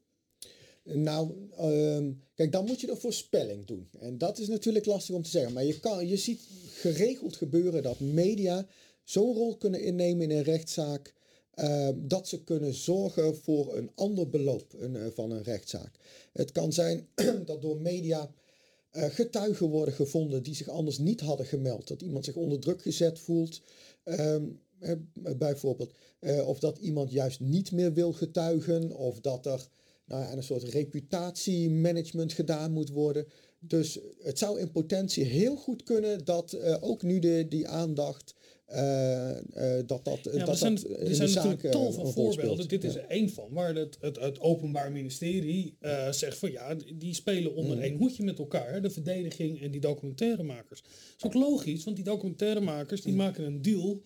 Nou, 0.92 1.48
ehm, 1.56 2.12
kijk, 2.34 2.52
dan 2.52 2.64
moet 2.64 2.80
je 2.80 2.86
de 2.86 2.96
voorspelling 2.96 3.64
doen. 3.64 3.88
En 4.00 4.18
dat 4.18 4.38
is 4.38 4.48
natuurlijk 4.48 4.86
lastig 4.86 5.14
om 5.14 5.22
te 5.22 5.30
zeggen. 5.30 5.52
Maar 5.52 5.64
je, 5.64 5.80
kan, 5.80 6.06
je 6.06 6.16
ziet 6.16 6.40
geregeld 6.66 7.36
gebeuren 7.36 7.82
dat 7.82 8.00
media 8.00 8.66
zo'n 9.04 9.34
rol 9.34 9.56
kunnen 9.56 9.82
innemen 9.82 10.30
in 10.30 10.36
een 10.36 10.42
rechtszaak. 10.42 11.14
Uh, 11.54 11.88
dat 11.94 12.28
ze 12.28 12.44
kunnen 12.44 12.74
zorgen 12.74 13.36
voor 13.36 13.76
een 13.76 13.90
ander 13.94 14.28
beloop 14.28 14.74
uh, 14.80 15.06
van 15.14 15.30
een 15.30 15.42
rechtszaak. 15.42 15.98
Het 16.32 16.52
kan 16.52 16.72
zijn 16.72 17.08
dat 17.46 17.62
door 17.62 17.80
media 17.80 18.30
uh, 18.92 19.04
getuigen 19.04 19.68
worden 19.68 19.94
gevonden 19.94 20.42
die 20.42 20.54
zich 20.54 20.68
anders 20.68 20.98
niet 20.98 21.20
hadden 21.20 21.46
gemeld. 21.46 21.88
Dat 21.88 22.02
iemand 22.02 22.24
zich 22.24 22.34
onder 22.34 22.60
druk 22.60 22.82
gezet 22.82 23.18
voelt. 23.18 23.60
Bijvoorbeeld. 25.36 25.92
Eh, 26.18 26.48
of 26.48 26.58
dat 26.58 26.78
iemand 26.78 27.10
juist 27.10 27.40
niet 27.40 27.72
meer 27.72 27.92
wil 27.92 28.12
getuigen. 28.12 28.92
Of 28.96 29.20
dat 29.20 29.46
er 29.46 29.68
nou 30.06 30.22
ja, 30.22 30.32
een 30.32 30.42
soort 30.42 30.62
reputatiemanagement 30.62 32.32
gedaan 32.32 32.72
moet 32.72 32.90
worden. 32.90 33.26
Dus 33.58 33.98
het 34.22 34.38
zou 34.38 34.60
in 34.60 34.70
potentie 34.70 35.24
heel 35.24 35.56
goed 35.56 35.82
kunnen 35.82 36.24
dat 36.24 36.52
uh, 36.52 36.76
ook 36.80 37.02
nu 37.02 37.18
de, 37.18 37.46
die 37.48 37.68
aandacht. 37.68 38.34
Uh, 38.72 39.30
uh, 39.30 39.78
dat 39.86 40.04
dat, 40.04 40.18
ja, 40.32 40.44
dat, 40.44 40.58
zijn, 40.58 40.74
dat 40.74 40.84
er 40.84 41.14
zijn 41.14 41.32
natuurlijk 41.32 41.70
tal 41.70 41.92
van 41.92 42.12
voorbeelden. 42.12 42.68
Dit 42.68 42.84
is 42.84 42.94
er 42.94 43.04
één 43.04 43.30
van, 43.30 43.48
waar 43.50 43.74
het, 43.74 43.96
het, 44.00 44.20
het 44.20 44.40
Openbaar 44.40 44.92
Ministerie 44.92 45.76
zegt 46.10 46.38
van 46.38 46.50
ja, 46.50 46.76
die 46.94 47.14
spelen 47.14 47.54
onder 47.54 47.76
mm. 47.76 47.82
één 47.82 47.96
hoedje 47.96 48.24
met 48.24 48.38
elkaar, 48.38 48.82
de 48.82 48.90
verdediging 48.90 49.62
en 49.62 49.70
die 49.70 49.80
documentairemakers. 49.80 50.82
Dat 50.82 50.90
is 51.18 51.24
ook 51.24 51.34
logisch, 51.34 51.84
want 51.84 51.96
die 51.96 52.04
documentairemakers 52.04 53.02
die 53.02 53.12
mm. 53.12 53.18
maken 53.18 53.44
een 53.44 53.62
deal 53.62 54.02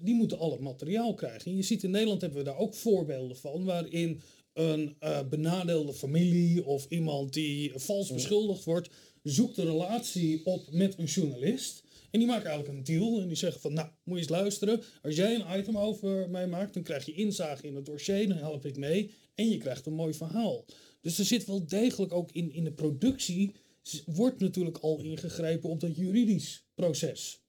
die 0.00 0.14
moeten 0.14 0.38
al 0.38 0.50
het 0.50 0.60
materiaal 0.60 1.14
krijgen. 1.14 1.50
En 1.50 1.56
je 1.56 1.62
ziet 1.62 1.82
in 1.82 1.90
Nederland 1.90 2.20
hebben 2.20 2.38
we 2.38 2.44
daar 2.44 2.58
ook 2.58 2.74
voorbeelden 2.74 3.36
van, 3.36 3.64
waarin 3.64 4.20
een 4.54 4.96
uh, 5.00 5.20
benadeelde 5.28 5.92
familie 5.92 6.64
of 6.64 6.86
iemand 6.88 7.32
die 7.32 7.72
vals 7.74 8.12
beschuldigd 8.12 8.64
wordt, 8.64 8.90
zoekt 9.22 9.58
een 9.58 9.66
relatie 9.66 10.44
op 10.44 10.70
met 10.70 10.98
een 10.98 11.04
journalist. 11.04 11.82
En 12.10 12.18
die 12.18 12.28
maken 12.28 12.46
eigenlijk 12.46 12.78
een 12.78 12.84
deal 12.84 13.20
en 13.20 13.28
die 13.28 13.36
zeggen 13.36 13.60
van, 13.60 13.72
nou, 13.72 13.88
moet 14.04 14.14
je 14.14 14.22
eens 14.22 14.30
luisteren. 14.30 14.82
Als 15.02 15.16
jij 15.16 15.34
een 15.34 15.58
item 15.58 15.78
over 15.78 16.30
mij 16.30 16.46
maakt, 16.46 16.74
dan 16.74 16.82
krijg 16.82 17.06
je 17.06 17.14
inzage 17.14 17.66
in 17.66 17.74
het 17.74 17.86
dossier, 17.86 18.28
dan 18.28 18.36
help 18.36 18.66
ik 18.66 18.76
mee. 18.76 19.10
En 19.34 19.48
je 19.48 19.58
krijgt 19.58 19.86
een 19.86 19.92
mooi 19.92 20.14
verhaal. 20.14 20.64
Dus 21.00 21.18
er 21.18 21.24
zit 21.24 21.44
wel 21.44 21.66
degelijk 21.66 22.12
ook 22.12 22.32
in, 22.32 22.52
in 22.52 22.64
de 22.64 22.72
productie, 22.72 23.54
wordt 24.06 24.40
natuurlijk 24.40 24.78
al 24.78 25.00
ingegrepen 25.00 25.70
op 25.70 25.80
dat 25.80 25.96
juridisch 25.96 26.66
proces. 26.74 27.41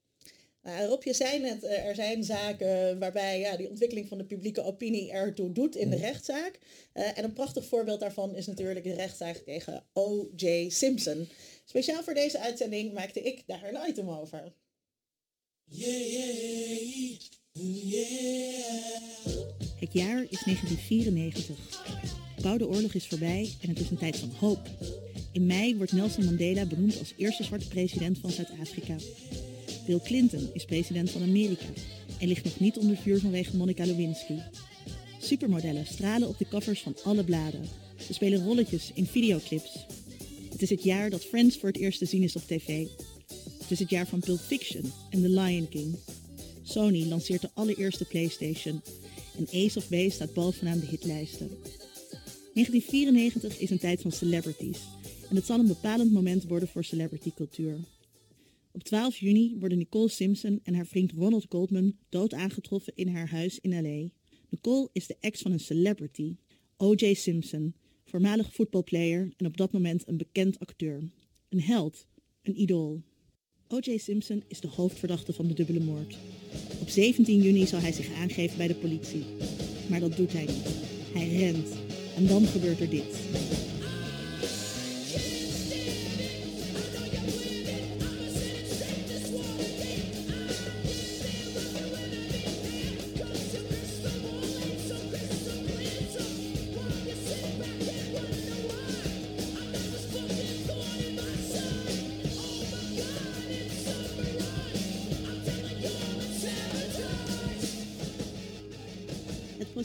Nou, 0.63 0.87
Rob, 0.87 1.03
je 1.03 1.13
zei 1.13 1.39
net, 1.39 1.63
eh, 1.63 1.85
er 1.85 1.95
zijn 1.95 2.23
zaken 2.23 2.99
waarbij 2.99 3.39
ja, 3.39 3.57
die 3.57 3.69
ontwikkeling 3.69 4.07
van 4.07 4.17
de 4.17 4.23
publieke 4.23 4.63
opinie 4.63 5.11
ertoe 5.11 5.51
doet 5.51 5.75
in 5.75 5.89
de 5.89 5.95
mhm. 5.95 6.05
rechtszaak. 6.05 6.59
Uh, 6.93 7.17
en 7.17 7.23
een 7.23 7.33
prachtig 7.33 7.65
voorbeeld 7.65 7.99
daarvan 7.99 8.35
is 8.35 8.47
natuurlijk 8.47 8.83
de 8.83 8.93
rechtszaak 8.93 9.37
tegen 9.37 9.83
O.J. 9.93 10.69
Simpson. 10.69 11.27
Speciaal 11.65 12.03
voor 12.03 12.13
deze 12.13 12.39
uitzending 12.39 12.93
maakte 12.93 13.21
ik 13.21 13.43
daar 13.45 13.63
een 13.63 13.89
item 13.89 14.09
over. 14.09 14.53
Yeah, 15.65 16.11
yeah, 16.11 17.19
yeah. 17.51 18.23
Het 19.79 19.93
jaar 19.93 20.23
is 20.29 20.43
1994. 20.43 21.57
De 22.35 22.41
Koude 22.41 22.67
Oorlog 22.67 22.93
is 22.93 23.07
voorbij 23.07 23.51
en 23.61 23.69
het 23.69 23.79
is 23.79 23.89
een 23.89 23.97
tijd 23.97 24.17
van 24.17 24.29
hoop. 24.29 24.69
In 25.31 25.45
mei 25.45 25.77
wordt 25.77 25.91
Nelson 25.91 26.25
Mandela 26.25 26.65
benoemd 26.65 26.99
als 26.99 27.13
eerste 27.17 27.43
zwarte 27.43 27.67
president 27.67 28.17
van 28.17 28.31
Zuid-Afrika. 28.31 28.95
Bill 29.85 29.99
Clinton 29.99 30.49
is 30.53 30.65
president 30.65 31.09
van 31.09 31.21
Amerika 31.21 31.65
en 32.19 32.27
ligt 32.27 32.43
nog 32.43 32.59
niet 32.59 32.77
onder 32.77 32.97
vuur 32.97 33.19
vanwege 33.19 33.57
Monica 33.57 33.85
Lewinsky. 33.85 34.37
Supermodellen 35.21 35.85
stralen 35.85 36.27
op 36.27 36.37
de 36.37 36.47
covers 36.47 36.81
van 36.81 36.95
alle 37.03 37.23
bladen. 37.23 37.65
Ze 38.05 38.13
spelen 38.13 38.43
rolletjes 38.43 38.91
in 38.93 39.05
videoclips. 39.05 39.85
Het 40.51 40.61
is 40.61 40.69
het 40.69 40.83
jaar 40.83 41.09
dat 41.09 41.25
Friends 41.25 41.57
voor 41.57 41.69
het 41.69 41.77
eerst 41.77 41.99
te 41.99 42.05
zien 42.05 42.23
is 42.23 42.35
op 42.35 42.41
tv. 42.41 42.87
Het 43.59 43.71
is 43.71 43.79
het 43.79 43.89
jaar 43.89 44.07
van 44.07 44.19
Pulp 44.19 44.39
Fiction 44.39 44.91
en 45.09 45.21
The 45.21 45.29
Lion 45.29 45.69
King. 45.69 45.95
Sony 46.63 47.05
lanceert 47.05 47.41
de 47.41 47.49
allereerste 47.53 48.05
PlayStation 48.05 48.81
en 49.37 49.65
Ace 49.65 49.77
of 49.77 49.89
Base 49.89 50.09
staat 50.09 50.33
bovenaan 50.33 50.79
de 50.79 50.85
hitlijsten. 50.85 51.49
1994 52.53 53.59
is 53.59 53.69
een 53.69 53.79
tijd 53.79 54.01
van 54.01 54.11
celebrities 54.11 54.77
en 55.29 55.35
het 55.35 55.45
zal 55.45 55.59
een 55.59 55.67
bepalend 55.67 56.11
moment 56.11 56.43
worden 56.43 56.67
voor 56.67 56.83
celebritycultuur. 56.83 57.77
Op 58.73 58.83
12 58.83 59.17
juni 59.17 59.55
worden 59.59 59.77
Nicole 59.77 60.09
Simpson 60.09 60.59
en 60.63 60.73
haar 60.73 60.85
vriend 60.85 61.11
Ronald 61.11 61.45
Goldman 61.49 61.95
dood 62.09 62.33
aangetroffen 62.33 62.93
in 62.95 63.07
haar 63.07 63.29
huis 63.29 63.59
in 63.59 63.81
L.A. 63.81 64.09
Nicole 64.49 64.89
is 64.91 65.07
de 65.07 65.15
ex 65.19 65.41
van 65.41 65.51
een 65.51 65.59
celebrity, 65.59 66.35
O.J. 66.77 67.13
Simpson, 67.13 67.73
voormalig 68.05 68.53
voetbalplayer 68.53 69.33
en 69.37 69.45
op 69.45 69.57
dat 69.57 69.71
moment 69.71 70.07
een 70.07 70.17
bekend 70.17 70.59
acteur. 70.59 71.03
Een 71.49 71.61
held, 71.61 72.07
een 72.41 72.61
idool. 72.61 73.01
O.J. 73.67 73.97
Simpson 73.97 74.43
is 74.47 74.59
de 74.59 74.67
hoofdverdachte 74.67 75.33
van 75.33 75.47
de 75.47 75.53
dubbele 75.53 75.79
moord. 75.79 76.17
Op 76.81 76.89
17 76.89 77.41
juni 77.41 77.65
zal 77.65 77.79
hij 77.79 77.91
zich 77.91 78.13
aangeven 78.13 78.57
bij 78.57 78.67
de 78.67 78.75
politie. 78.75 79.23
Maar 79.89 79.99
dat 79.99 80.15
doet 80.15 80.33
hij 80.33 80.45
niet. 80.45 80.67
Hij 81.13 81.29
rent. 81.29 81.69
En 82.15 82.27
dan 82.27 82.45
gebeurt 82.45 82.79
er 82.79 82.89
dit. 82.89 83.21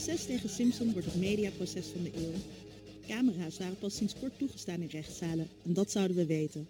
Proces 0.04 0.26
tegen 0.26 0.48
Simpson 0.48 0.92
wordt 0.92 1.06
het 1.06 1.16
mediaproces 1.16 1.86
van 1.86 2.02
de 2.02 2.10
eeuw. 2.14 2.32
Camera's 3.06 3.58
waren 3.58 3.78
pas 3.78 3.96
sinds 3.96 4.14
kort 4.14 4.38
toegestaan 4.38 4.80
in 4.80 4.88
rechtszalen 4.88 5.48
en 5.64 5.72
dat 5.72 5.90
zouden 5.90 6.16
we 6.16 6.26
weten. 6.26 6.68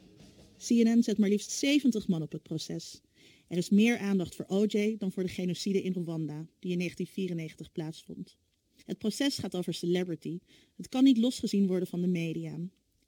CNN 0.58 1.02
zet 1.02 1.18
maar 1.18 1.28
liefst 1.28 1.50
70 1.50 2.08
man 2.08 2.22
op 2.22 2.32
het 2.32 2.42
proces. 2.42 3.00
Er 3.48 3.56
is 3.56 3.70
meer 3.70 3.98
aandacht 3.98 4.34
voor 4.34 4.44
OJ 4.48 4.96
dan 4.98 5.12
voor 5.12 5.22
de 5.22 5.28
genocide 5.28 5.82
in 5.82 5.92
Rwanda, 5.92 6.46
die 6.58 6.72
in 6.72 6.78
1994 6.78 7.72
plaatsvond. 7.72 8.36
Het 8.84 8.98
proces 8.98 9.38
gaat 9.38 9.56
over 9.56 9.74
celebrity. 9.74 10.38
Het 10.76 10.88
kan 10.88 11.04
niet 11.04 11.18
losgezien 11.18 11.66
worden 11.66 11.88
van 11.88 12.00
de 12.00 12.08
media. 12.08 12.58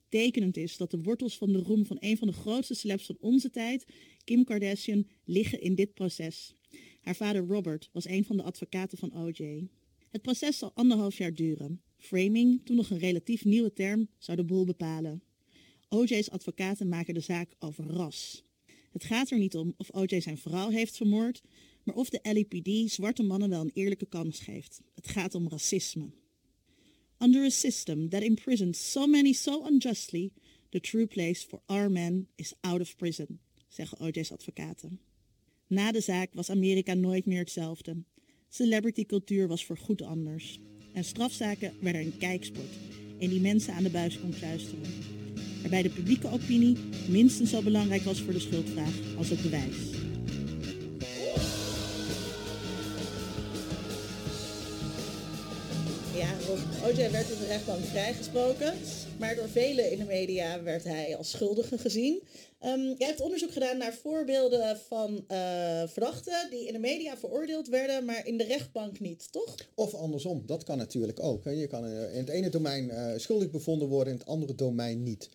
Tekenend 0.09 0.57
is 0.57 0.77
dat 0.77 0.91
de 0.91 1.01
wortels 1.01 1.37
van 1.37 1.51
de 1.51 1.59
roem 1.59 1.85
van 1.85 1.97
een 1.99 2.17
van 2.17 2.27
de 2.27 2.33
grootste 2.33 2.73
celebs 2.73 3.05
van 3.05 3.17
onze 3.19 3.49
tijd, 3.49 3.85
Kim 4.23 4.43
Kardashian, 4.43 5.07
liggen 5.25 5.61
in 5.61 5.75
dit 5.75 5.93
proces. 5.93 6.55
Haar 7.01 7.15
vader 7.15 7.45
Robert 7.45 7.89
was 7.91 8.05
een 8.05 8.25
van 8.25 8.37
de 8.37 8.43
advocaten 8.43 8.97
van 8.97 9.15
OJ. 9.15 9.67
Het 10.11 10.21
proces 10.21 10.57
zal 10.57 10.71
anderhalf 10.73 11.17
jaar 11.17 11.33
duren. 11.33 11.81
Framing, 11.97 12.65
toen 12.65 12.75
nog 12.75 12.89
een 12.89 12.97
relatief 12.97 13.45
nieuwe 13.45 13.73
term, 13.73 14.07
zou 14.17 14.37
de 14.37 14.43
boel 14.43 14.65
bepalen. 14.65 15.23
OJ's 15.89 16.29
advocaten 16.29 16.89
maken 16.89 17.13
de 17.13 17.19
zaak 17.19 17.55
over 17.59 17.85
ras. 17.85 18.43
Het 18.91 19.03
gaat 19.03 19.29
er 19.29 19.37
niet 19.37 19.55
om 19.55 19.73
of 19.77 19.89
OJ 19.89 20.19
zijn 20.19 20.37
vrouw 20.37 20.69
heeft 20.69 20.97
vermoord, 20.97 21.41
maar 21.83 21.95
of 21.95 22.09
de 22.09 22.19
LAPD 22.23 22.91
zwarte 22.91 23.23
mannen 23.23 23.49
wel 23.49 23.61
een 23.61 23.71
eerlijke 23.73 24.05
kans 24.05 24.39
geeft. 24.39 24.81
Het 24.95 25.07
gaat 25.07 25.35
om 25.35 25.49
racisme. 25.49 26.09
Under 27.19 27.43
a 27.43 27.49
system 27.49 28.09
that 28.09 28.21
imprisons 28.21 28.91
so 28.91 29.07
many 29.07 29.33
so 29.33 29.67
unjustly, 29.67 30.31
the 30.69 30.79
true 30.79 31.07
place 31.07 31.45
for 31.47 31.61
our 31.65 31.91
men 31.91 32.27
is 32.35 32.53
out 32.59 32.81
of 32.81 32.95
prison, 32.95 33.39
zeggen 33.67 33.99
OJ's 33.99 34.31
advocaten. 34.31 34.99
Na 35.67 35.91
de 35.91 36.01
zaak 36.01 36.33
was 36.33 36.49
Amerika 36.49 36.93
nooit 36.93 37.25
meer 37.25 37.39
hetzelfde. 37.39 38.03
Celebritycultuur 38.53 39.47
was 39.47 39.65
voor 39.65 39.77
goed 39.77 40.01
anders. 40.01 40.59
En 40.93 41.03
strafzaken 41.03 41.73
werden 41.81 42.01
een 42.01 42.17
kijksport 42.17 42.77
en 43.19 43.29
die 43.29 43.41
mensen 43.41 43.73
aan 43.73 43.83
de 43.83 43.89
buis 43.89 44.19
kon 44.19 44.33
kluisteren. 44.39 44.93
Waarbij 45.61 45.81
de 45.81 45.89
publieke 45.89 46.27
opinie 46.27 46.77
minstens 47.09 47.49
zo 47.49 47.61
belangrijk 47.61 48.01
was 48.01 48.21
voor 48.21 48.33
de 48.33 48.39
schuldvraag 48.39 49.15
als 49.17 49.29
het 49.29 49.41
bewijs. 49.41 50.00
OJ 56.85 57.11
werd 57.11 57.29
in 57.29 57.39
de 57.39 57.45
rechtbank 57.47 57.83
vrijgesproken, 57.83 58.73
maar 59.19 59.35
door 59.35 59.49
velen 59.49 59.91
in 59.91 59.97
de 59.97 60.03
media 60.05 60.63
werd 60.63 60.83
hij 60.83 61.15
als 61.15 61.29
schuldige 61.29 61.77
gezien. 61.77 62.21
Um, 62.65 62.95
jij 62.97 63.07
hebt 63.07 63.21
onderzoek 63.21 63.51
gedaan 63.51 63.77
naar 63.77 63.93
voorbeelden 63.93 64.77
van 64.87 65.11
uh, 65.13 65.17
verdachten 65.87 66.47
die 66.49 66.67
in 66.67 66.73
de 66.73 66.79
media 66.79 67.17
veroordeeld 67.17 67.67
werden, 67.67 68.05
maar 68.05 68.27
in 68.27 68.37
de 68.37 68.43
rechtbank 68.43 68.99
niet, 68.99 69.31
toch? 69.31 69.55
Of 69.75 69.93
andersom, 69.93 70.43
dat 70.45 70.63
kan 70.63 70.77
natuurlijk 70.77 71.23
ook. 71.23 71.43
Je 71.43 71.67
kan 71.67 71.87
in 71.87 72.19
het 72.19 72.29
ene 72.29 72.49
domein 72.49 72.85
uh, 72.85 73.11
schuldig 73.15 73.49
bevonden 73.49 73.87
worden, 73.87 74.13
in 74.13 74.19
het 74.19 74.27
andere 74.27 74.55
domein 74.55 75.03
niet. 75.03 75.29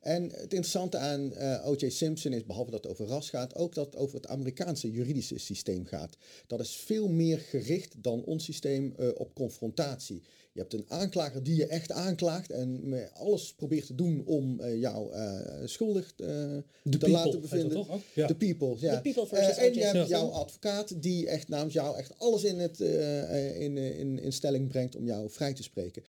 En 0.00 0.22
het 0.22 0.40
interessante 0.40 0.96
aan 0.96 1.32
O.J. 1.64 1.88
Simpson 1.88 2.32
is, 2.32 2.44
behalve 2.46 2.70
dat 2.70 2.82
het 2.82 2.92
over 2.92 3.06
ras 3.06 3.30
gaat, 3.30 3.54
ook 3.54 3.74
dat 3.74 3.86
het 3.86 3.96
over 3.96 4.16
het 4.16 4.26
Amerikaanse 4.26 4.90
juridische 4.90 5.38
systeem 5.38 5.86
gaat. 5.86 6.16
Dat 6.46 6.60
is 6.60 6.76
veel 6.76 7.08
meer 7.08 7.38
gericht 7.38 7.94
dan 8.02 8.24
ons 8.24 8.44
systeem 8.44 8.94
op 9.14 9.34
confrontatie. 9.34 10.22
Je 10.60 10.66
hebt 10.66 10.90
een 10.90 10.98
aanklager 10.98 11.42
die 11.42 11.56
je 11.56 11.66
echt 11.66 11.92
aanklaagt 11.92 12.50
en 12.50 12.94
alles 13.14 13.54
probeert 13.54 13.86
te 13.86 13.94
doen 13.94 14.22
om 14.26 14.60
uh, 14.60 14.80
jou 14.80 15.12
schuldig 15.64 16.12
te 16.14 16.62
laten 17.00 17.40
bevinden. 17.40 17.86
De 17.86 18.00
ja. 18.14 18.34
people, 18.34 18.76
ja. 18.78 19.00
People 19.00 19.38
en 19.38 19.74
je 19.74 19.84
hebt 19.84 20.08
jouw 20.08 20.28
advocaat 20.28 21.02
die 21.02 21.26
echt 21.26 21.48
namens 21.48 21.74
jou 21.74 21.96
echt 21.96 22.18
alles 22.18 22.44
in, 22.44 22.58
het, 22.58 22.80
in, 22.80 23.76
in, 23.76 24.18
in 24.18 24.32
stelling 24.32 24.68
brengt 24.68 24.96
om 24.96 25.06
jou 25.06 25.30
vrij 25.30 25.54
te 25.54 25.62
spreken. 25.62 26.02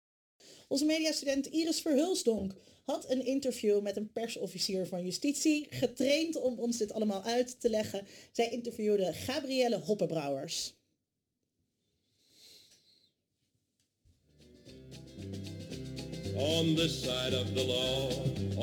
Onze 0.68 0.84
mediastudent 0.84 1.46
Iris 1.46 1.80
Verhulsdonk 1.80 2.54
had 2.84 3.10
een 3.10 3.26
interview 3.26 3.80
met 3.80 3.96
een 3.96 4.12
persofficier 4.12 4.86
van 4.86 5.04
justitie, 5.04 5.66
getraind 5.70 6.40
om 6.40 6.58
ons 6.58 6.76
dit 6.76 6.92
allemaal 6.92 7.22
uit 7.22 7.60
te 7.60 7.70
leggen. 7.70 8.06
Zij 8.32 8.50
interviewde 8.50 9.12
Gabrielle 9.12 9.78
Hoppenbrouwers. 9.78 10.74
On 16.42 16.74
this 16.74 17.02
side 17.02 17.34
of 17.34 17.54
the 17.54 17.64
law, 17.66 18.10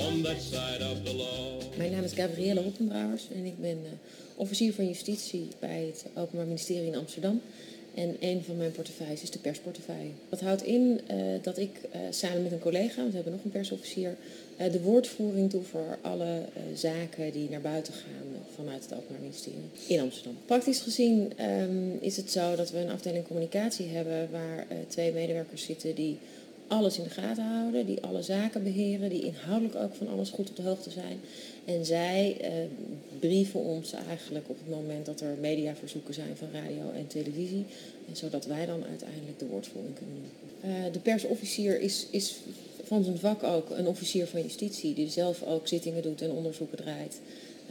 on 0.05 0.21
that 0.23 0.41
side 0.41 0.81
of 0.91 1.03
the 1.03 1.15
law. 1.15 1.77
Mijn 1.77 1.91
naam 1.91 2.03
is 2.03 2.13
Gabrielle 2.13 2.61
Hoppenbrouwers 2.61 3.27
en 3.35 3.45
ik 3.45 3.59
ben 3.59 3.77
uh, 3.83 3.89
officier 4.35 4.73
van 4.73 4.87
justitie 4.87 5.47
bij 5.59 5.83
het 5.85 6.05
Openbaar 6.15 6.45
Ministerie 6.45 6.87
in 6.87 6.95
Amsterdam. 6.95 7.41
En 7.93 8.15
een 8.19 8.43
van 8.43 8.57
mijn 8.57 8.71
portefeuilles 8.71 9.21
is 9.21 9.31
de 9.31 9.39
persportefeuille. 9.39 10.09
Dat 10.29 10.39
houdt 10.39 10.63
in 10.63 11.01
uh, 11.11 11.17
dat 11.41 11.57
ik 11.57 11.69
uh, 11.95 12.01
samen 12.09 12.43
met 12.43 12.51
een 12.51 12.59
collega, 12.59 13.05
we 13.05 13.15
hebben 13.15 13.33
nog 13.33 13.43
een 13.43 13.51
persofficier, 13.51 14.15
de 14.57 14.81
woordvoering 14.81 15.51
doe 15.51 15.63
voor 15.63 15.97
alle 16.01 16.41
zaken 16.73 17.31
die 17.31 17.49
naar 17.49 17.61
buiten 17.61 17.93
gaan 17.93 18.43
vanuit 18.55 18.83
het 18.83 18.93
Openbaar 18.93 19.21
Ministerie 19.21 19.59
in 19.87 19.99
Amsterdam. 19.99 20.37
Praktisch 20.45 20.79
gezien 20.79 21.33
ehm, 21.35 21.91
is 21.99 22.17
het 22.17 22.31
zo 22.31 22.55
dat 22.55 22.71
we 22.71 22.77
een 22.77 22.91
afdeling 22.91 23.27
communicatie 23.27 23.87
hebben 23.87 24.31
waar 24.31 24.67
twee 24.87 25.11
medewerkers 25.11 25.63
zitten 25.63 25.95
die 25.95 26.17
alles 26.69 26.97
in 26.97 27.03
de 27.03 27.09
gaten 27.09 27.43
houden, 27.43 27.85
die 27.85 28.01
alle 28.01 28.21
zaken 28.21 28.63
beheren, 28.63 29.09
die 29.09 29.23
inhoudelijk 29.23 29.75
ook 29.75 29.93
van 29.95 30.07
alles 30.07 30.29
goed 30.29 30.49
op 30.49 30.55
de 30.55 30.61
hoogte 30.61 30.89
zijn. 30.89 31.19
En 31.65 31.85
zij 31.85 32.37
uh, 32.41 32.47
brieven 33.19 33.59
ons 33.59 33.93
eigenlijk 33.93 34.49
op 34.49 34.57
het 34.57 34.69
moment 34.69 35.05
dat 35.05 35.21
er 35.21 35.37
mediaverzoeken 35.41 36.13
zijn 36.13 36.37
van 36.37 36.47
radio 36.53 36.91
en 36.95 37.07
televisie. 37.07 37.65
En 38.09 38.15
zodat 38.15 38.45
wij 38.45 38.65
dan 38.65 38.83
uiteindelijk 38.89 39.39
de 39.39 39.45
woordvoering 39.45 39.95
kunnen 39.95 40.15
doen. 40.15 40.71
Uh, 40.71 40.93
de 40.93 40.99
persofficier 40.99 41.79
is, 41.81 42.07
is 42.09 42.35
van 42.89 43.03
zijn 43.03 43.17
vak 43.17 43.43
ook 43.43 43.69
een 43.69 43.87
officier 43.87 44.27
van 44.27 44.41
justitie 44.41 44.93
die 44.93 45.09
zelf 45.09 45.43
ook 45.43 45.67
zittingen 45.67 46.01
doet 46.01 46.21
en 46.21 46.31
onderzoeken 46.31 46.77
draait. 46.77 47.19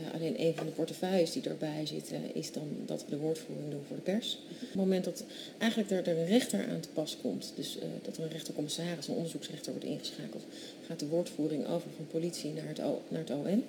Uh, 0.01 0.15
alleen 0.15 0.41
een 0.41 0.55
van 0.55 0.67
de 0.67 0.73
portefeuilles 0.73 1.33
die 1.33 1.43
erbij 1.43 1.87
zitten 1.87 2.35
is 2.35 2.53
dan 2.53 2.69
dat 2.87 3.05
we 3.05 3.11
de 3.11 3.19
woordvoering 3.19 3.71
doen 3.71 3.83
voor 3.87 3.97
de 3.97 4.03
pers. 4.03 4.39
Op 4.51 4.61
het 4.61 4.75
moment 4.75 5.05
dat 5.05 5.25
eigenlijk 5.59 5.91
er, 5.91 6.19
een 6.19 6.27
rechter 6.27 6.67
aan 6.69 6.81
te 6.81 6.89
pas 6.89 7.17
komt, 7.23 7.53
dus 7.57 7.77
uh, 7.77 7.83
dat 8.03 8.17
er 8.17 8.23
een 8.23 8.31
rechtercommissaris, 8.31 9.09
een 9.09 9.15
onderzoeksrechter 9.15 9.73
wordt 9.73 9.87
ingeschakeld, 9.87 10.45
gaat 10.87 11.01
de 11.01 11.07
woordvoering 11.07 11.67
over 11.67 11.89
van 11.97 12.07
politie 12.07 12.53
naar 12.53 12.69
het, 12.69 12.81
o, 12.81 13.03
naar 13.09 13.21
het 13.21 13.31
OM. 13.31 13.65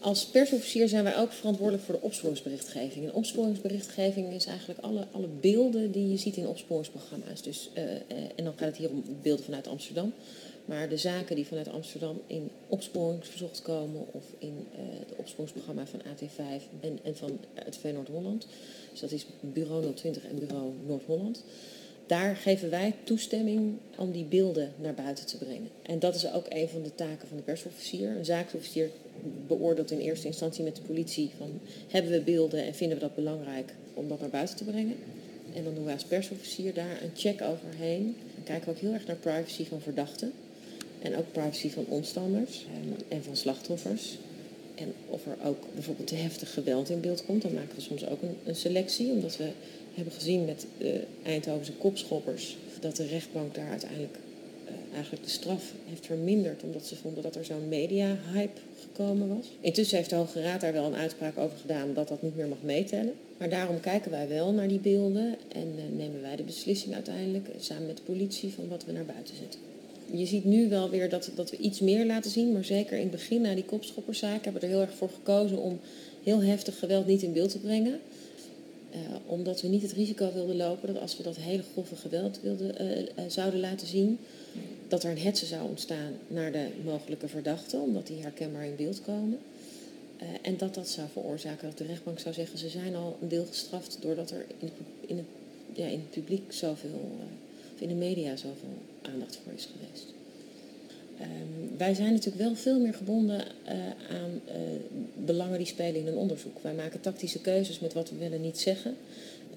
Als 0.00 0.26
persofficier 0.26 0.88
zijn 0.88 1.04
wij 1.04 1.16
ook 1.16 1.32
verantwoordelijk 1.32 1.84
voor 1.84 1.94
de 1.94 2.06
opsporingsberichtgeving. 2.06 3.04
En 3.04 3.12
opsporingsberichtgeving 3.12 4.32
is 4.32 4.46
eigenlijk 4.46 4.80
alle, 4.80 5.06
alle 5.10 5.28
beelden 5.40 5.90
die 5.90 6.10
je 6.10 6.16
ziet 6.16 6.36
in 6.36 6.46
opsporingsprogramma's. 6.46 7.42
Dus, 7.42 7.70
en 8.36 8.44
dan 8.44 8.52
gaat 8.56 8.68
het 8.68 8.76
hier 8.76 8.90
om 8.90 9.04
beelden 9.22 9.44
vanuit 9.44 9.66
Amsterdam. 9.66 10.12
Maar 10.66 10.88
de 10.88 10.96
zaken 10.96 11.36
die 11.36 11.46
vanuit 11.46 11.68
Amsterdam 11.68 12.20
in 12.26 12.50
opsporingsverzocht 12.68 13.62
komen 13.62 14.06
of 14.10 14.24
in 14.38 14.66
uh, 14.72 14.78
de 15.08 15.14
opsporingsprogramma 15.16 15.86
van 15.86 16.00
AT5 16.00 16.62
en, 16.80 16.98
en 17.02 17.16
van 17.16 17.38
het 17.54 17.76
V 17.76 17.92
Noord-Holland. 17.92 18.46
Dus 18.90 19.00
dat 19.00 19.10
is 19.10 19.26
bureau 19.40 19.94
020 19.94 20.24
en 20.28 20.38
bureau 20.38 20.72
Noord-Holland. 20.86 21.42
Daar 22.06 22.36
geven 22.36 22.70
wij 22.70 22.94
toestemming 23.02 23.76
om 23.96 24.12
die 24.12 24.24
beelden 24.24 24.72
naar 24.80 24.94
buiten 24.94 25.26
te 25.26 25.38
brengen. 25.38 25.68
En 25.82 25.98
dat 25.98 26.14
is 26.14 26.32
ook 26.32 26.46
een 26.48 26.68
van 26.68 26.82
de 26.82 26.94
taken 26.94 27.28
van 27.28 27.36
de 27.36 27.42
persofficier. 27.42 28.16
Een 28.16 28.24
zaakofficier 28.24 28.90
beoordeelt 29.46 29.90
in 29.90 29.98
eerste 29.98 30.26
instantie 30.26 30.64
met 30.64 30.76
de 30.76 30.82
politie 30.82 31.30
van 31.38 31.60
hebben 31.88 32.12
we 32.12 32.20
beelden 32.20 32.64
en 32.64 32.74
vinden 32.74 32.96
we 32.96 33.02
dat 33.02 33.14
belangrijk 33.14 33.74
om 33.94 34.08
dat 34.08 34.20
naar 34.20 34.30
buiten 34.30 34.56
te 34.56 34.64
brengen. 34.64 34.96
En 35.54 35.64
dan 35.64 35.74
doen 35.74 35.84
wij 35.84 35.94
als 35.94 36.04
persofficier 36.04 36.74
daar 36.74 37.02
een 37.02 37.10
check 37.14 37.42
overheen. 37.42 38.16
Dan 38.34 38.44
kijken 38.44 38.64
we 38.64 38.74
ook 38.74 38.80
heel 38.80 38.92
erg 38.92 39.06
naar 39.06 39.16
privacy 39.16 39.64
van 39.64 39.80
verdachten. 39.80 40.32
En 41.06 41.16
ook 41.16 41.32
privacy 41.32 41.70
van 41.70 41.84
omstanders 41.88 42.66
en, 42.74 42.96
en 43.08 43.22
van 43.22 43.36
slachtoffers. 43.36 44.18
En 44.74 44.92
of 45.08 45.26
er 45.26 45.36
ook 45.44 45.64
bijvoorbeeld 45.74 46.06
te 46.06 46.14
heftig 46.14 46.52
geweld 46.52 46.90
in 46.90 47.00
beeld 47.00 47.24
komt, 47.24 47.42
dan 47.42 47.54
maken 47.54 47.76
we 47.76 47.80
soms 47.80 48.06
ook 48.06 48.18
een, 48.44 48.56
selectie. 48.56 49.10
Omdat 49.10 49.36
we 49.36 49.48
hebben 49.94 50.12
gezien 50.12 50.44
met 50.44 50.66
de 50.78 51.02
Eindhovense 51.22 51.72
kopschoppers 51.72 52.56
dat 52.80 52.96
de 52.96 53.06
rechtbank 53.06 53.54
daar 53.54 53.70
uiteindelijk 53.70 54.16
uh, 54.64 54.94
eigenlijk 54.94 55.24
de 55.24 55.30
straf 55.30 55.72
heeft 55.88 56.06
verminderd. 56.06 56.62
Omdat 56.62 56.86
ze 56.86 56.96
vonden 56.96 57.22
dat 57.22 57.36
er 57.36 57.44
zo'n 57.44 57.68
media-hype 57.68 58.60
gekomen 58.80 59.36
was. 59.36 59.46
Intussen 59.60 59.96
heeft 59.96 60.10
de 60.10 60.16
Hoge 60.16 60.42
Raad 60.42 60.60
daar 60.60 60.72
wel 60.72 60.86
een 60.86 60.94
uitspraak 60.94 61.38
over 61.38 61.58
gedaan 61.58 61.94
dat 61.94 62.08
dat 62.08 62.22
niet 62.22 62.36
meer 62.36 62.48
mag 62.48 62.62
meetellen. 62.62 63.14
Maar 63.38 63.48
daarom 63.48 63.80
kijken 63.80 64.10
wij 64.10 64.28
wel 64.28 64.52
naar 64.52 64.68
die 64.68 64.80
beelden 64.80 65.36
en 65.52 65.68
uh, 65.76 65.98
nemen 65.98 66.20
wij 66.20 66.36
de 66.36 66.42
beslissing 66.42 66.94
uiteindelijk 66.94 67.48
samen 67.58 67.86
met 67.86 67.96
de 67.96 68.02
politie 68.02 68.52
van 68.52 68.68
wat 68.68 68.84
we 68.84 68.92
naar 68.92 69.04
buiten 69.04 69.36
zetten 69.36 69.60
je 70.12 70.26
ziet 70.26 70.44
nu 70.44 70.68
wel 70.68 70.90
weer 70.90 71.08
dat, 71.08 71.30
dat 71.34 71.50
we 71.50 71.56
iets 71.56 71.80
meer 71.80 72.06
laten 72.06 72.30
zien. 72.30 72.52
Maar 72.52 72.64
zeker 72.64 72.96
in 72.96 73.02
het 73.02 73.10
begin, 73.10 73.40
na 73.40 73.54
die 73.54 73.64
kopschopperszaak, 73.64 74.44
hebben 74.44 74.60
we 74.60 74.66
er 74.66 74.72
heel 74.72 74.82
erg 74.82 74.94
voor 74.94 75.10
gekozen 75.10 75.58
om 75.58 75.80
heel 76.22 76.42
heftig 76.42 76.78
geweld 76.78 77.06
niet 77.06 77.22
in 77.22 77.32
beeld 77.32 77.50
te 77.50 77.58
brengen. 77.58 78.00
Uh, 78.94 79.00
omdat 79.26 79.60
we 79.62 79.68
niet 79.68 79.82
het 79.82 79.92
risico 79.92 80.32
wilden 80.32 80.56
lopen 80.56 80.92
dat 80.94 81.02
als 81.02 81.16
we 81.16 81.22
dat 81.22 81.36
hele 81.36 81.62
grove 81.72 81.96
geweld 81.96 82.40
wilden, 82.42 82.82
uh, 82.82 82.98
uh, 82.98 83.06
zouden 83.28 83.60
laten 83.60 83.86
zien, 83.86 84.18
dat 84.88 85.04
er 85.04 85.10
een 85.10 85.18
hetze 85.18 85.46
zou 85.46 85.68
ontstaan 85.68 86.12
naar 86.28 86.52
de 86.52 86.66
mogelijke 86.84 87.28
verdachten, 87.28 87.80
omdat 87.80 88.06
die 88.06 88.22
herkenbaar 88.22 88.66
in 88.66 88.76
beeld 88.76 89.02
komen. 89.02 89.38
en 90.42 90.56
dat 90.56 90.74
dat 90.74 90.88
zou 90.88 91.08
veroorzaken 91.12 91.68
dat 91.68 91.78
de 91.78 91.84
rechtbank 91.84 92.18
zou 92.18 92.34
zeggen, 92.34 92.58
ze 92.58 92.68
zijn 92.68 92.94
al 92.94 93.16
een 93.20 93.28
deel 93.28 93.44
gestraft 93.44 93.98
doordat 94.00 94.30
er 94.30 94.46
in 94.58 94.70
in 95.06 95.26
ja, 95.76 95.86
in 95.86 95.98
het 95.98 96.10
publiek 96.10 96.52
zoveel, 96.52 97.18
of 97.74 97.80
in 97.80 97.88
de 97.88 97.94
media 97.94 98.36
zoveel 98.36 98.78
aandacht 99.12 99.38
voor 99.44 99.52
is 99.52 99.68
geweest. 99.72 100.14
Um, 101.20 101.76
wij 101.76 101.94
zijn 101.94 102.12
natuurlijk 102.12 102.44
wel 102.44 102.54
veel 102.54 102.80
meer 102.80 102.94
gebonden 102.94 103.40
uh, 103.40 103.72
aan 104.10 104.40
uh, 104.46 104.52
belangen 105.24 105.58
die 105.58 105.66
spelen 105.66 106.00
in 106.00 106.06
een 106.06 106.16
onderzoek. 106.16 106.58
Wij 106.62 106.74
maken 106.74 107.00
tactische 107.00 107.40
keuzes 107.40 107.78
met 107.80 107.92
wat 107.92 108.10
we 108.10 108.16
willen 108.16 108.40
niet 108.40 108.58
zeggen. 108.58 108.96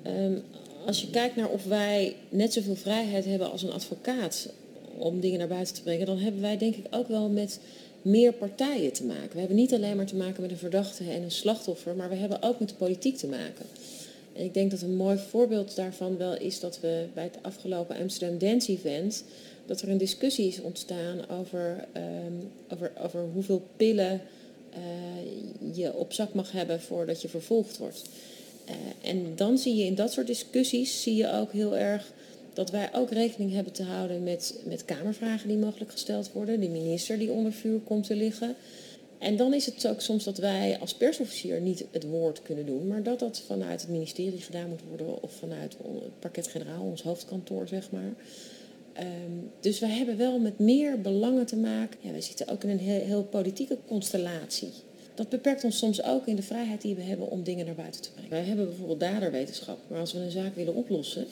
Um, 0.08 0.44
als 0.86 1.02
je 1.02 1.10
kijkt 1.10 1.36
naar 1.36 1.50
of 1.50 1.66
wij 1.66 2.16
net 2.30 2.54
zoveel 2.54 2.76
vrijheid 2.76 3.26
hebben 3.26 3.52
als 3.52 3.64
een 3.64 3.72
advocaat 3.72 4.50
om 4.98 5.20
dingen 5.20 5.40
naar 5.40 5.48
buiten 5.48 5.76
te 5.76 5.82
brengen, 5.82 6.06
dan 6.06 6.18
hebben 6.18 6.42
wij 6.42 6.58
denk 6.58 6.76
ik 6.76 6.86
ook 6.90 7.08
wel 7.08 7.30
met 7.30 7.60
meer 8.02 8.34
partijen 8.34 8.94
te 8.94 9.04
maken. 9.04 9.34
We 9.34 9.40
hebben 9.40 9.58
niet 9.58 9.74
alleen 9.74 9.96
maar 9.96 10.06
te 10.06 10.16
maken 10.16 10.42
met 10.42 10.52
een 10.52 10.58
verdachte 10.58 11.04
en 11.04 11.22
een 11.22 11.32
slachtoffer, 11.32 11.96
maar 11.96 12.10
we 12.10 12.16
hebben 12.16 12.42
ook 12.42 12.60
met 12.60 12.70
de 12.70 12.76
politiek 12.76 13.18
te 13.18 13.28
maken. 13.28 13.66
Ik 14.40 14.54
denk 14.54 14.72
dat 14.72 14.82
een 14.82 14.96
mooi 14.96 15.18
voorbeeld 15.18 15.76
daarvan 15.76 16.18
wel 16.18 16.38
is 16.38 16.60
dat 16.60 16.80
we 16.80 17.06
bij 17.14 17.24
het 17.24 17.38
afgelopen 17.42 17.98
Amsterdam 17.98 18.38
Dance 18.38 18.72
Event 18.72 19.24
dat 19.66 19.82
er 19.82 19.90
een 19.90 19.98
discussie 19.98 20.48
is 20.48 20.62
ontstaan 20.62 21.30
over, 21.30 21.88
um, 21.98 22.52
over, 22.74 22.92
over 23.04 23.26
hoeveel 23.34 23.62
pillen 23.76 24.22
uh, 24.74 25.76
je 25.76 25.94
op 25.94 26.14
zak 26.14 26.34
mag 26.34 26.52
hebben 26.52 26.82
voordat 26.82 27.22
je 27.22 27.30
vervolgd 27.30 27.78
wordt. 27.78 28.10
Uh, 28.70 29.10
en 29.10 29.36
dan 29.36 29.58
zie 29.58 29.76
je 29.76 29.86
in 29.86 29.96
dat 29.96 30.12
soort 30.12 30.28
discussies 30.28 31.02
zie 31.02 31.16
je 31.16 31.32
ook 31.32 31.52
heel 31.52 31.78
erg 31.78 32.12
dat 32.54 32.72
wij 32.72 32.90
ook 32.94 33.12
rekening 33.12 33.54
hebben 33.54 33.74
te 33.74 33.84
houden 33.84 34.24
met, 34.24 34.56
met 34.64 34.86
kamervragen 34.86 35.48
die 35.48 35.58
mogelijk 35.58 35.92
gesteld 35.92 36.32
worden, 36.32 36.60
de 36.60 36.70
minister 36.70 37.18
die 37.18 37.32
onder 37.32 37.54
vuur 37.54 37.80
komt 37.80 38.06
te 38.06 38.16
liggen. 38.16 38.56
En 39.20 39.38
dan 39.38 39.54
is 39.54 39.66
het 39.66 39.88
ook 39.88 40.02
soms 40.02 40.24
dat 40.24 40.38
wij 40.38 40.78
als 40.80 40.94
persofficier 40.94 41.62
niet 41.62 41.86
het 41.92 42.04
woord 42.04 42.42
kunnen 42.42 42.66
doen, 42.66 42.88
maar 42.88 43.04
dat 43.04 43.20
dat 43.20 43.42
vanuit 43.46 43.82
het 43.82 43.90
ministerie 43.90 44.42
gedaan 44.42 44.70
moet 44.70 44.84
worden 44.88 45.24
of 45.24 45.34
vanuit 45.34 45.78
het 45.84 46.20
parket-generaal, 46.20 46.84
ons 46.84 47.02
hoofdkantoor 47.02 47.68
zeg 47.68 47.92
maar. 47.92 48.14
Um, 49.00 49.52
dus 49.60 49.80
we 49.80 49.86
hebben 49.86 50.18
wel 50.18 50.40
met 50.40 50.60
meer 50.60 51.02
belangen 51.02 51.46
te 51.46 51.56
maken. 51.56 52.00
Ja, 52.02 52.12
we 52.12 52.22
zitten 52.22 52.48
ook 52.48 52.64
in 52.64 52.70
een 52.70 52.80
heel, 52.80 53.02
heel, 53.02 53.24
politieke 53.24 53.78
constellatie. 53.88 54.72
Dat 55.16 55.30
beperkt 55.30 55.64
ons 55.64 55.78
soms 55.78 56.04
ook 56.04 56.28
in 56.28 56.36
de 56.36 56.42
vrijheid 56.42 56.82
die 56.82 56.96
we 56.96 57.02
hebben 57.02 57.30
om 57.30 57.44
dingen 57.44 57.66
naar 57.66 57.76
buiten 57.76 58.02
te 58.02 58.12
brengen. 58.12 58.30
Wij 58.30 58.44
hebben 58.44 58.68
bijvoorbeeld 58.68 59.00
daderwetenschap, 59.00 59.78
maar 59.88 60.00
als 60.00 60.14
we 60.14 60.20
een 60.20 60.32
zaak 60.32 60.56
willen 60.56 60.76
oplossen, 60.76 61.26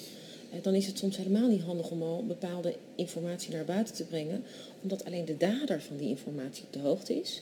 eh, 0.52 0.60
dan 0.62 0.73
is 0.73 0.88
het 0.88 0.97
soms 0.97 1.17
helemaal 1.17 1.47
niet 1.47 1.62
handig 1.62 1.89
om 1.89 2.02
al 2.02 2.23
bepaalde 2.26 2.76
informatie 2.95 3.54
naar 3.54 3.65
buiten 3.65 3.95
te 3.95 4.04
brengen, 4.04 4.43
omdat 4.82 5.06
alleen 5.06 5.26
de 5.26 5.38
dader 5.38 5.82
van 5.82 5.97
die 5.97 6.10
informatie 6.10 6.63
op 6.63 6.73
de 6.73 6.80
hoogte 6.80 7.19
is. 7.19 7.41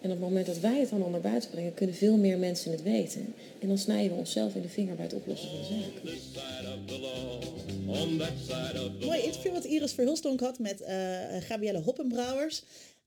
En 0.00 0.10
op 0.10 0.16
het 0.16 0.28
moment 0.28 0.46
dat 0.46 0.58
wij 0.58 0.80
het 0.80 0.90
dan 0.90 1.02
al 1.02 1.08
naar 1.08 1.20
buiten 1.20 1.50
brengen, 1.50 1.74
kunnen 1.74 1.96
veel 1.96 2.16
meer 2.16 2.38
mensen 2.38 2.70
het 2.70 2.82
weten. 2.82 3.34
En 3.58 3.68
dan 3.68 3.78
snijden 3.78 4.12
we 4.12 4.18
onszelf 4.18 4.54
in 4.54 4.62
de 4.62 4.68
vinger 4.68 4.94
bij 4.94 5.04
het 5.04 5.14
oplossen 5.14 5.48
van 5.48 5.58
de 5.58 5.64
zaak. 5.64 6.02
Mooi 9.00 9.20
interview 9.22 9.52
wat 9.52 9.64
Iris 9.64 9.92
Verhulstonk 9.92 10.40
had 10.40 10.58
met 10.58 10.80
uh, 10.80 10.88
Gabrielle 11.40 11.80
Hoppenbrouwers. 11.80 12.62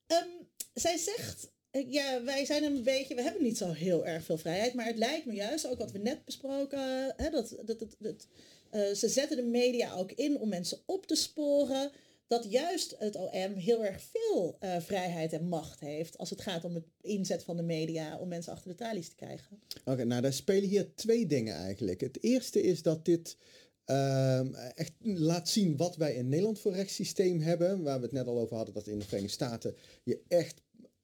Um, 0.08 0.48
zij 0.74 0.98
zegt, 0.98 1.52
uh, 1.72 1.92
ja, 1.92 2.24
wij 2.24 2.46
zijn 2.46 2.64
een 2.64 2.84
beetje, 2.84 3.16
we 3.16 3.22
hebben 3.22 3.44
niet 3.44 3.58
zo 3.58 3.72
heel 3.72 4.06
erg 4.06 4.24
veel 4.24 4.38
vrijheid, 4.38 4.74
maar 4.74 4.86
het 4.86 4.98
lijkt 4.98 5.26
me 5.26 5.34
juist, 5.34 5.68
ook 5.68 5.78
wat 5.78 5.92
we 5.92 6.00
net 6.00 6.26
besproken, 6.26 7.14
hè, 7.18 7.30
dat, 7.30 7.56
dat, 7.66 7.86
dat, 8.00 8.28
uh, 8.72 8.92
ze 8.92 9.08
zetten 9.08 9.38
de 9.38 9.44
media 9.44 9.94
ook 9.94 10.12
in 10.12 10.40
om 10.40 10.50
mensen 10.50 10.78
op 10.86 11.06
te 11.06 11.16
sporen 11.16 11.92
dat 12.34 12.52
juist 12.52 12.96
het 13.00 13.16
OM 13.16 13.54
heel 13.54 13.86
erg 13.86 14.02
veel 14.02 14.58
uh, 14.60 14.80
vrijheid 14.80 15.34
en 15.34 15.48
macht 15.48 15.80
heeft 15.80 16.18
als 16.18 16.30
het 16.30 16.42
gaat 16.42 16.64
om 16.64 16.74
het 16.74 16.86
inzet 17.02 17.44
van 17.44 17.58
de 17.58 17.64
media 17.64 18.18
om 18.18 18.28
mensen 18.28 18.54
achter 18.54 18.70
de 18.70 18.76
tralies 18.76 19.10
te 19.10 19.16
krijgen. 19.16 19.60
Oké, 19.86 20.04
nou 20.04 20.22
daar 20.22 20.34
spelen 20.34 20.70
hier 20.70 20.96
twee 20.96 21.26
dingen 21.26 21.56
eigenlijk. 21.56 22.02
Het 22.02 22.24
eerste 22.24 22.62
is 22.62 22.82
dat 22.82 23.06
dit 23.06 23.38
um, 23.86 24.56
echt 24.56 24.94
laat 25.02 25.50
zien 25.50 25.78
wat 25.78 25.96
wij 25.96 26.14
in 26.14 26.30
Nederland 26.30 26.60
voor 26.60 26.74
rechtssysteem 26.74 27.40
hebben, 27.40 27.84
waar 27.84 27.98
we 27.98 28.04
het 28.04 28.14
net 28.14 28.28
al 28.28 28.40
over 28.40 28.56
hadden 28.56 28.74
dat 28.74 28.88
in 28.88 29.00
de 29.00 29.06
Verenigde 29.06 29.34
Staten 29.34 29.76
je 30.04 30.22
echt 30.28 30.62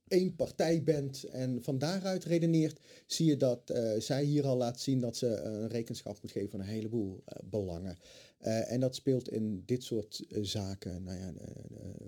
één 0.10 0.36
partij 0.36 0.84
bent 0.84 1.24
en 1.24 1.64
van 1.64 1.78
daaruit 1.78 2.24
redeneert, 2.24 2.80
zie 3.06 3.26
je 3.26 3.38
dat 3.38 3.72
uh, 3.72 4.00
zij 4.00 4.24
hier 4.24 4.46
al 4.46 4.58
laat 4.58 4.80
zien 4.80 5.00
dat 5.00 5.18
ze 5.18 5.28
een 5.28 5.68
rekenschap 5.68 6.22
moet 6.22 6.32
geven 6.32 6.50
van 6.50 6.60
een 6.60 6.66
heleboel 6.66 7.24
uh, 7.28 7.50
belangen. 7.50 7.98
Uh, 8.42 8.72
en 8.72 8.80
dat 8.80 8.96
speelt 8.96 9.30
in 9.30 9.64
dit 9.66 9.84
soort 9.84 10.26
zaken, 10.42 11.04
nou 11.04 11.18
ja, 11.18 11.34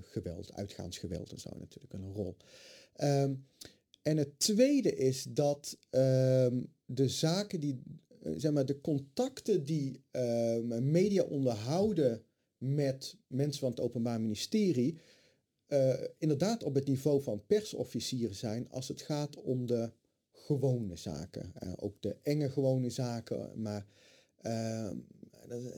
geweld, 0.02 0.54
uitgaansgeweld 0.54 1.32
en 1.32 1.40
zo 1.40 1.50
natuurlijk 1.60 1.94
een 1.94 2.14
rol. 2.14 2.36
Um, 3.04 3.46
en 4.02 4.18
het 4.18 4.40
tweede 4.40 4.96
is 4.96 5.24
dat 5.30 5.78
um, 5.92 6.74
de 6.86 7.08
zaken 7.08 7.60
die, 7.60 7.82
zeg 8.36 8.52
maar, 8.52 8.66
de 8.66 8.82
contacten 8.82 9.64
die 9.64 10.04
um, 10.12 10.92
media 10.92 11.24
onderhouden 11.24 12.24
met 12.58 13.18
mensen 13.28 13.60
van 13.60 13.70
het 13.70 13.80
Openbaar 13.80 14.22
Ministerie, 14.22 14.98
inderdaad 16.17 16.63
op 16.63 16.75
het 16.75 16.88
niveau 16.88 17.21
van 17.21 17.45
persofficieren 17.45 18.36
zijn 18.36 18.69
als 18.69 18.88
het 18.88 19.01
gaat 19.01 19.41
om 19.41 19.65
de 19.65 19.91
gewone 20.31 20.95
zaken. 20.95 21.53
ook 21.75 22.01
de 22.01 22.15
enge 22.23 22.49
gewone 22.49 22.89
zaken, 22.89 23.62
maar 23.62 23.86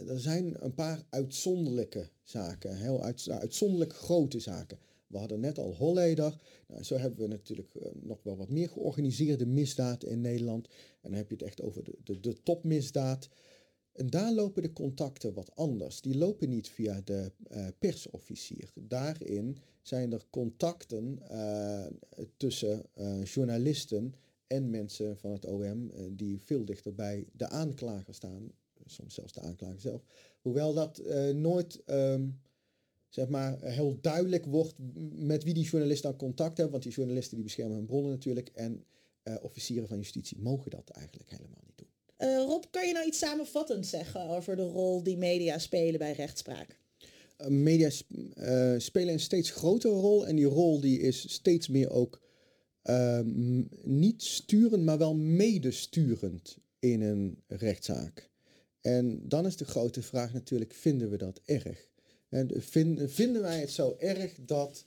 er 0.07 0.19
zijn 0.19 0.63
een 0.63 0.73
paar 0.73 1.05
uitzonderlijke 1.09 2.09
zaken, 2.23 2.77
heel 2.77 3.03
uitzonderlijk 3.27 3.93
grote 3.93 4.39
zaken. 4.39 4.77
We 5.13 5.19
hadden 5.19 5.39
net 5.39 5.57
al 5.57 5.75
Holleder. 5.75 6.37
Nou, 6.67 6.83
zo 6.83 6.97
hebben 6.97 7.19
we 7.19 7.27
natuurlijk 7.27 7.75
eh, 7.75 7.87
nog 7.93 8.23
wel 8.23 8.37
wat 8.37 8.49
meer 8.49 8.69
georganiseerde 8.69 9.45
misdaad 9.45 10.03
in 10.03 10.21
Nederland. 10.21 10.67
En 10.67 11.09
dan 11.09 11.13
heb 11.13 11.29
je 11.29 11.35
het 11.35 11.43
echt 11.43 11.61
over 11.61 11.83
de, 12.03 12.19
de 12.19 12.43
topmisdaad. 12.43 13.29
En 13.93 14.09
daar 14.09 14.33
lopen 14.33 14.61
de 14.61 14.73
contacten 14.73 15.33
wat 15.33 15.55
anders. 15.55 16.01
Die 16.01 16.17
lopen 16.17 16.49
niet 16.49 16.69
via 16.69 17.01
de 17.01 17.31
uh, 17.51 17.67
persofficier. 17.79 18.71
Daarin 18.75 19.57
zijn 19.81 20.13
er 20.13 20.25
contacten 20.29 21.19
uh, 21.31 21.85
tussen 22.37 22.85
journalisten 23.23 24.13
en 24.47 24.69
mensen 24.69 25.17
van 25.17 25.31
het 25.31 25.45
OM 25.45 25.91
die 26.11 26.41
veel 26.41 26.65
dichter 26.65 26.95
bij 26.95 27.27
de 27.31 27.49
aanklager 27.49 28.13
staan. 28.13 28.51
Soms 28.85 29.13
zelfs 29.13 29.33
de 29.33 29.41
aanklager 29.41 29.79
zelf. 29.79 30.03
Hoewel 30.41 30.73
dat 30.73 31.01
nooit 31.33 31.83
ehm, 31.85 32.29
zeg 33.09 33.27
maar, 33.29 33.61
heel 33.61 33.97
duidelijk 34.01 34.45
wordt 34.45 34.75
met 35.11 35.43
wie 35.43 35.53
die 35.53 35.63
journalist 35.63 36.03
dan 36.03 36.15
contact 36.15 36.57
heeft. 36.57 36.69
Want 36.69 36.83
die 36.83 36.91
journalisten 36.91 37.35
die 37.35 37.43
beschermen 37.43 37.75
hun 37.75 37.85
bronnen 37.85 38.11
natuurlijk. 38.11 38.49
En 38.49 38.83
officieren 39.41 39.87
van 39.87 39.97
justitie 39.97 40.39
mogen 40.39 40.71
dat 40.71 40.89
eigenlijk 40.89 41.29
helemaal 41.29 41.63
niet 41.65 41.77
doen. 41.77 41.92
Uh, 42.23 42.37
Rob, 42.37 42.63
kan 42.71 42.87
je 42.87 42.93
nou 42.93 43.05
iets 43.05 43.17
samenvattend 43.17 43.87
zeggen 43.87 44.29
over 44.29 44.55
de 44.55 44.61
rol 44.61 45.03
die 45.03 45.17
media 45.17 45.57
spelen 45.57 45.99
bij 45.99 46.11
rechtspraak? 46.11 46.77
Uh, 47.37 47.47
media 47.47 47.89
spelen 48.77 49.13
een 49.13 49.19
steeds 49.19 49.51
grotere 49.51 49.93
rol. 49.93 50.27
En 50.27 50.35
die 50.35 50.45
rol 50.45 50.79
die 50.79 50.99
is 50.99 51.33
steeds 51.33 51.67
meer 51.67 51.89
ook 51.89 52.21
ehm, 52.81 53.63
niet 53.83 54.23
sturend, 54.23 54.83
maar 54.83 54.97
wel 54.97 55.15
medesturend 55.15 56.57
in 56.79 57.01
een 57.01 57.43
rechtszaak. 57.47 58.29
En 58.81 59.27
dan 59.27 59.45
is 59.45 59.57
de 59.57 59.65
grote 59.65 60.01
vraag 60.01 60.33
natuurlijk, 60.33 60.73
vinden 60.73 61.09
we 61.09 61.17
dat 61.17 61.41
erg? 61.45 61.87
En 62.29 62.49
vinden 63.09 63.41
wij 63.41 63.59
het 63.59 63.71
zo 63.71 63.95
erg 63.99 64.35
dat, 64.41 64.83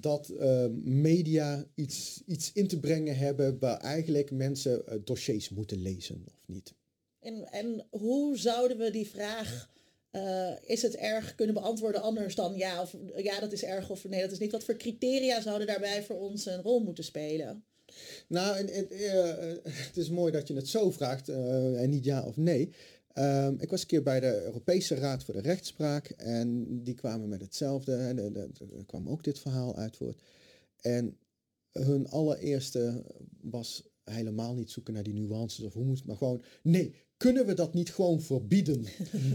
dat 0.00 0.28
ehm, 0.28 1.00
media 1.00 1.66
iets, 1.74 2.22
iets 2.26 2.52
in 2.52 2.68
te 2.68 2.80
brengen 2.80 3.16
hebben 3.16 3.58
waar 3.58 3.80
eigenlijk 3.80 4.30
mensen 4.30 4.82
uh, 4.88 4.94
dossiers 5.04 5.48
moeten 5.48 5.82
lezen 5.82 6.24
of 6.26 6.42
niet? 6.46 6.74
En, 7.20 7.52
en 7.52 7.86
hoe 7.90 8.38
zouden 8.38 8.78
we 8.78 8.90
die 8.90 9.08
vraag, 9.08 9.70
uh, 10.12 10.50
is 10.60 10.82
het 10.82 10.96
erg, 10.96 11.34
kunnen 11.34 11.54
beantwoorden 11.54 12.02
anders 12.02 12.34
dan 12.34 12.56
ja, 12.56 12.80
of, 12.80 12.96
ja 13.16 13.40
dat 13.40 13.52
is 13.52 13.62
erg 13.62 13.90
of 13.90 14.08
nee 14.08 14.20
dat 14.20 14.32
is 14.32 14.38
niet? 14.38 14.52
Wat 14.52 14.64
voor 14.64 14.76
criteria 14.76 15.40
zouden 15.40 15.66
daarbij 15.66 16.02
voor 16.02 16.20
ons 16.20 16.46
een 16.46 16.62
rol 16.62 16.80
moeten 16.80 17.04
spelen? 17.04 17.64
Nou, 18.28 18.56
en, 18.56 18.68
en, 18.68 18.86
uh, 18.90 19.56
het 19.64 19.96
is 19.96 20.10
mooi 20.10 20.32
dat 20.32 20.48
je 20.48 20.54
het 20.54 20.68
zo 20.68 20.90
vraagt 20.90 21.28
en 21.28 21.90
niet 21.90 22.04
ja 22.04 22.24
of 22.26 22.36
nee. 22.36 22.72
Um, 23.18 23.56
ik 23.60 23.70
was 23.70 23.80
een 23.80 23.86
keer 23.86 24.02
bij 24.02 24.20
de 24.20 24.42
Europese 24.44 24.94
Raad 24.94 25.24
voor 25.24 25.34
de 25.34 25.40
Rechtspraak 25.40 26.06
en 26.08 26.66
die 26.82 26.94
kwamen 26.94 27.28
met 27.28 27.40
hetzelfde. 27.40 27.94
En 27.94 28.18
er 28.18 28.50
kwam 28.86 29.08
ook 29.08 29.24
dit 29.24 29.38
verhaal 29.38 29.76
uit 29.76 29.96
voort. 29.96 30.22
En 30.80 31.16
hun 31.72 32.08
allereerste 32.08 33.04
was 33.40 33.88
helemaal 34.04 34.54
niet 34.54 34.70
zoeken 34.70 34.94
naar 34.94 35.02
die 35.02 35.14
nuances 35.14 35.64
of 35.64 35.72
hoe 35.72 35.84
moet 35.84 36.04
maar 36.04 36.16
gewoon, 36.16 36.42
nee, 36.62 36.94
kunnen 37.16 37.46
we 37.46 37.54
dat 37.54 37.74
niet 37.74 37.90
gewoon 37.90 38.20
verbieden? 38.20 38.84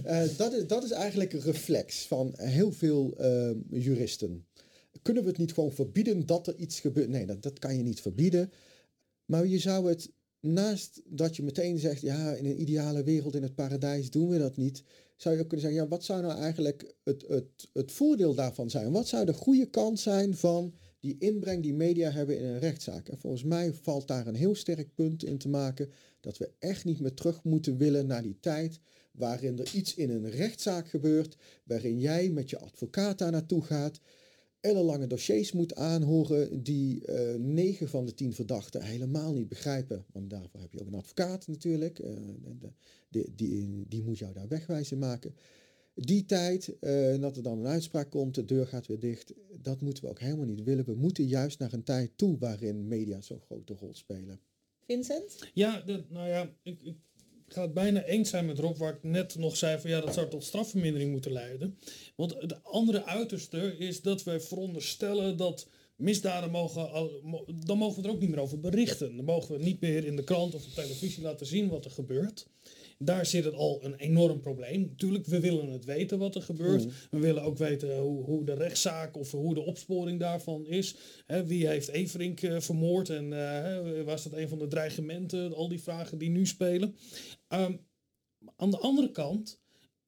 uh, 0.05 0.23
dat, 0.37 0.53
is, 0.53 0.67
dat 0.67 0.83
is 0.83 0.91
eigenlijk 0.91 1.33
een 1.33 1.41
reflex 1.41 2.07
van 2.07 2.33
heel 2.35 2.71
veel 2.71 3.15
uh, 3.19 3.51
juristen. 3.69 4.45
Kunnen 5.01 5.23
we 5.23 5.29
het 5.29 5.37
niet 5.37 5.53
gewoon 5.53 5.71
verbieden 5.71 6.25
dat 6.25 6.47
er 6.47 6.55
iets 6.55 6.79
gebeurt? 6.79 7.09
Nee, 7.09 7.25
dat, 7.25 7.41
dat 7.41 7.59
kan 7.59 7.77
je 7.77 7.83
niet 7.83 8.01
verbieden. 8.01 8.51
Maar 9.25 9.47
je 9.47 9.59
zou 9.59 9.89
het 9.89 10.11
naast 10.43 11.01
dat 11.05 11.35
je 11.35 11.43
meteen 11.43 11.79
zegt, 11.79 12.01
ja, 12.01 12.31
in 12.31 12.45
een 12.45 12.61
ideale 12.61 13.03
wereld, 13.03 13.35
in 13.35 13.43
het 13.43 13.55
paradijs 13.55 14.09
doen 14.09 14.29
we 14.29 14.37
dat 14.37 14.57
niet, 14.57 14.83
zou 15.15 15.35
je 15.35 15.41
ook 15.41 15.47
kunnen 15.47 15.65
zeggen, 15.65 15.83
ja, 15.83 15.89
wat 15.89 16.03
zou 16.03 16.21
nou 16.21 16.39
eigenlijk 16.39 16.95
het, 17.03 17.25
het, 17.27 17.69
het 17.73 17.91
voordeel 17.91 18.33
daarvan 18.33 18.69
zijn? 18.69 18.91
Wat 18.91 19.07
zou 19.07 19.25
de 19.25 19.33
goede 19.33 19.69
kant 19.69 19.99
zijn 19.99 20.35
van 20.35 20.73
die 20.99 21.15
inbreng 21.19 21.63
die 21.63 21.73
media 21.73 22.11
hebben 22.11 22.39
in 22.39 22.45
een 22.45 22.59
rechtszaak? 22.59 23.09
En 23.09 23.17
volgens 23.17 23.43
mij 23.43 23.73
valt 23.73 24.07
daar 24.07 24.27
een 24.27 24.35
heel 24.35 24.55
sterk 24.55 24.95
punt 24.95 25.23
in 25.23 25.37
te 25.37 25.49
maken 25.49 25.91
dat 26.19 26.37
we 26.37 26.51
echt 26.59 26.85
niet 26.85 26.99
meer 26.99 27.13
terug 27.13 27.43
moeten 27.43 27.77
willen 27.77 28.07
naar 28.07 28.21
die 28.21 28.37
tijd 28.39 28.79
waarin 29.11 29.59
er 29.59 29.75
iets 29.75 29.95
in 29.95 30.09
een 30.09 30.29
rechtszaak 30.29 30.87
gebeurt, 30.87 31.37
waarin 31.63 31.99
jij 31.99 32.29
met 32.29 32.49
je 32.49 32.59
advocaat 32.59 33.17
daar 33.17 33.31
naartoe 33.31 33.61
gaat 33.61 33.99
ellenlange 34.63 35.07
dossiers 35.07 35.51
moet 35.51 35.75
aanhoren 35.75 36.63
die 36.63 37.01
uh, 37.09 37.35
9 37.35 37.89
van 37.89 38.05
de 38.05 38.13
10 38.13 38.33
verdachten 38.33 38.83
helemaal 38.83 39.33
niet 39.33 39.49
begrijpen. 39.49 40.05
Want 40.11 40.29
daarvoor 40.29 40.59
heb 40.59 40.73
je 40.73 40.81
ook 40.81 40.87
een 40.87 40.93
advocaat 40.93 41.47
natuurlijk. 41.47 41.99
Uh, 41.99 42.07
de, 42.59 42.71
de, 43.09 43.31
die, 43.35 43.85
die 43.87 44.03
moet 44.03 44.17
jou 44.17 44.33
daar 44.33 44.47
wegwijzen 44.47 44.97
maken. 44.99 45.35
Die 45.95 46.25
tijd, 46.25 46.75
uh, 46.81 47.21
dat 47.21 47.37
er 47.37 47.43
dan 47.43 47.57
een 47.57 47.67
uitspraak 47.67 48.09
komt, 48.09 48.35
de 48.35 48.45
deur 48.45 48.67
gaat 48.67 48.87
weer 48.87 48.99
dicht, 48.99 49.33
dat 49.61 49.81
moeten 49.81 50.03
we 50.03 50.09
ook 50.09 50.19
helemaal 50.19 50.45
niet 50.45 50.63
willen. 50.63 50.85
We 50.85 50.95
moeten 50.95 51.25
juist 51.25 51.59
naar 51.59 51.73
een 51.73 51.83
tijd 51.83 52.11
toe 52.15 52.37
waarin 52.37 52.87
media 52.87 53.21
zo'n 53.21 53.41
grote 53.41 53.73
rol 53.73 53.95
spelen. 53.95 54.39
Vincent? 54.85 55.51
Ja, 55.53 55.81
de, 55.81 56.03
nou 56.09 56.27
ja, 56.27 56.49
ik, 56.63 56.79
het 57.61 57.73
bijna 57.73 58.03
eens 58.03 58.29
zijn 58.29 58.45
met 58.45 58.59
Rob, 58.59 58.77
waar 58.77 58.93
ik 58.93 59.03
net 59.03 59.35
nog 59.37 59.57
zei 59.57 59.79
van 59.79 59.89
ja, 59.89 60.01
dat 60.01 60.13
zou 60.13 60.29
tot 60.29 60.43
strafvermindering 60.43 61.11
moeten 61.11 61.31
leiden. 61.31 61.77
Want 62.15 62.35
het 62.39 62.63
andere 62.63 63.05
uiterste 63.05 63.75
is 63.77 64.01
dat 64.01 64.23
wij 64.23 64.39
veronderstellen 64.39 65.37
dat 65.37 65.67
misdaden 65.95 66.51
mogen, 66.51 66.89
dan 67.65 67.77
mogen 67.77 68.01
we 68.01 68.07
er 68.07 68.13
ook 68.13 68.19
niet 68.19 68.29
meer 68.29 68.39
over 68.39 68.59
berichten. 68.59 69.15
Dan 69.15 69.25
mogen 69.25 69.57
we 69.57 69.63
niet 69.63 69.81
meer 69.81 70.05
in 70.05 70.15
de 70.15 70.23
krant 70.23 70.55
of 70.55 70.65
op 70.65 70.73
televisie 70.73 71.23
laten 71.23 71.45
zien 71.45 71.69
wat 71.69 71.85
er 71.85 71.91
gebeurt. 71.91 72.47
Daar 73.05 73.25
zit 73.25 73.43
het 73.43 73.53
al 73.53 73.79
een 73.83 73.95
enorm 73.95 74.39
probleem. 74.39 74.81
Natuurlijk, 74.81 75.25
we 75.25 75.39
willen 75.39 75.71
het 75.71 75.85
weten 75.85 76.19
wat 76.19 76.35
er 76.35 76.41
gebeurt. 76.41 76.85
Mm. 76.85 76.91
We 77.11 77.19
willen 77.19 77.43
ook 77.43 77.57
weten 77.57 77.97
hoe, 77.97 78.23
hoe, 78.23 78.45
de 78.45 78.53
rechtszaak 78.53 79.17
of 79.17 79.31
hoe 79.31 79.53
de 79.53 79.61
opsporing 79.61 80.19
daarvan 80.19 80.65
is. 80.65 80.95
wie 81.45 81.67
heeft 81.67 81.89
Everink 81.89 82.41
uh, 82.41 82.59
vermoord 82.59 83.09
en 83.09 83.31
uh, 83.31 84.01
was 84.01 84.23
dat 84.23 84.33
een 84.33 84.49
van 84.49 84.59
de 84.59 84.67
dreigementen? 84.67 85.53
Al 85.53 85.67
die 85.67 85.81
vragen 85.81 86.17
die 86.17 86.29
nu 86.29 86.45
spelen. 86.45 86.95
Um, 87.49 87.79
aan 88.55 88.71
de 88.71 88.77
andere 88.77 89.11
kant 89.11 89.61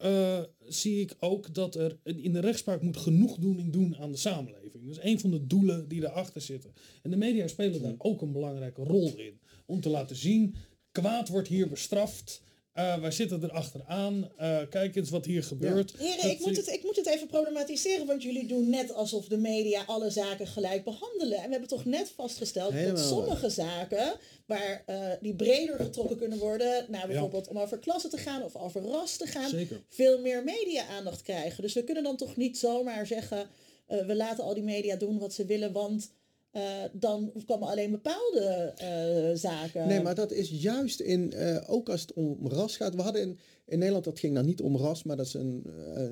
uh, 0.03 0.39
zie 0.67 1.01
ik 1.01 1.15
ook 1.19 1.53
dat 1.53 1.75
er 1.75 1.99
in 2.03 2.33
de 2.33 2.39
rechtspraak 2.39 2.81
moet 2.81 2.97
genoegdoening 2.97 3.73
doen 3.73 3.95
aan 3.97 4.11
de 4.11 4.17
samenleving. 4.17 4.85
Dat 4.85 4.97
is 4.97 5.03
een 5.03 5.19
van 5.19 5.31
de 5.31 5.47
doelen 5.47 5.87
die 5.87 6.03
erachter 6.03 6.41
zitten. 6.41 6.73
En 7.01 7.11
de 7.11 7.17
media 7.17 7.47
spelen 7.47 7.81
daar 7.81 7.95
ook 7.97 8.21
een 8.21 8.31
belangrijke 8.31 8.83
rol 8.83 9.17
in. 9.17 9.39
Om 9.65 9.81
te 9.81 9.89
laten 9.89 10.15
zien, 10.15 10.55
kwaad 10.91 11.29
wordt 11.29 11.47
hier 11.47 11.69
bestraft. 11.69 12.43
Uh, 12.75 12.99
wij 12.99 13.11
zitten 13.11 13.43
erachteraan. 13.43 14.31
Uh, 14.41 14.57
kijk 14.69 14.95
eens 14.95 15.09
wat 15.09 15.25
hier 15.25 15.43
gebeurt. 15.43 15.93
Ja. 15.97 16.05
Heren, 16.05 16.29
ik 16.31 16.39
moet, 16.39 16.57
het, 16.57 16.67
ik 16.67 16.83
moet 16.83 16.95
het 16.95 17.05
even 17.07 17.27
problematiseren, 17.27 18.05
want 18.05 18.23
jullie 18.23 18.47
doen 18.47 18.69
net 18.69 18.93
alsof 18.93 19.27
de 19.27 19.37
media 19.37 19.83
alle 19.85 20.09
zaken 20.09 20.47
gelijk 20.47 20.83
behandelen. 20.83 21.37
En 21.37 21.45
we 21.45 21.51
hebben 21.51 21.69
toch 21.69 21.85
net 21.85 22.11
vastgesteld 22.15 22.73
dat 22.85 22.99
sommige 22.99 23.49
zaken, 23.49 24.13
waar 24.45 24.83
uh, 24.89 24.95
die 25.21 25.35
breder 25.35 25.75
getrokken 25.75 26.17
kunnen 26.17 26.37
worden, 26.37 26.85
nou 26.89 27.07
bijvoorbeeld 27.07 27.47
om 27.47 27.57
over 27.57 27.79
klassen 27.79 28.09
te 28.09 28.17
gaan 28.17 28.43
of 28.43 28.55
over 28.55 28.81
ras 28.81 29.17
te 29.17 29.27
gaan, 29.27 29.49
Zeker. 29.49 29.81
veel 29.89 30.21
meer 30.21 30.43
media-aandacht 30.43 31.21
krijgen. 31.21 31.61
Dus 31.61 31.73
we 31.73 31.83
kunnen 31.83 32.03
dan 32.03 32.17
toch 32.17 32.35
niet 32.35 32.57
zomaar 32.57 33.07
zeggen, 33.07 33.47
we 33.87 34.15
laten 34.15 34.43
al 34.43 34.53
die 34.53 34.63
media 34.63 34.95
doen 34.95 35.19
wat 35.19 35.33
ze 35.33 35.45
willen, 35.45 35.71
want 35.71 36.11
uh, 36.55 36.83
dan 36.91 37.31
komen 37.45 37.67
alleen 37.67 37.91
bepaalde 37.91 38.73
uh, 38.81 39.37
zaken. 39.37 39.87
Nee, 39.87 40.01
maar 40.01 40.15
dat 40.15 40.31
is 40.31 40.49
juist 40.49 40.99
in, 40.99 41.33
uh, 41.35 41.57
ook 41.67 41.89
als 41.89 42.01
het 42.01 42.13
om 42.13 42.47
ras 42.47 42.77
gaat. 42.77 42.95
We 42.95 43.01
hadden 43.01 43.21
in, 43.21 43.39
in 43.65 43.77
Nederland, 43.77 44.05
dat 44.05 44.19
ging 44.19 44.35
dan 44.35 44.45
niet 44.45 44.61
om 44.61 44.77
ras, 44.77 45.03
maar 45.03 45.17
dat 45.17 45.25
is 45.25 45.33
een 45.33 45.65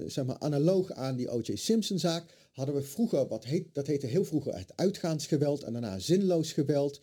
zeg 0.07 0.25
maar 0.25 0.39
analoog 0.39 0.91
aan 0.91 1.15
die 1.15 1.29
O.J. 1.29 1.55
Simpson-zaak. 1.55 2.23
Hadden 2.51 2.75
we 2.75 2.81
vroeger, 2.81 3.27
wat 3.27 3.45
heet, 3.45 3.67
dat 3.73 3.87
heette 3.87 4.07
heel 4.07 4.25
vroeger 4.25 4.57
het 4.57 4.71
uitgaansgeweld 4.75 5.63
en 5.63 5.71
daarna 5.73 5.99
zinloos 5.99 6.51
geweld. 6.51 7.01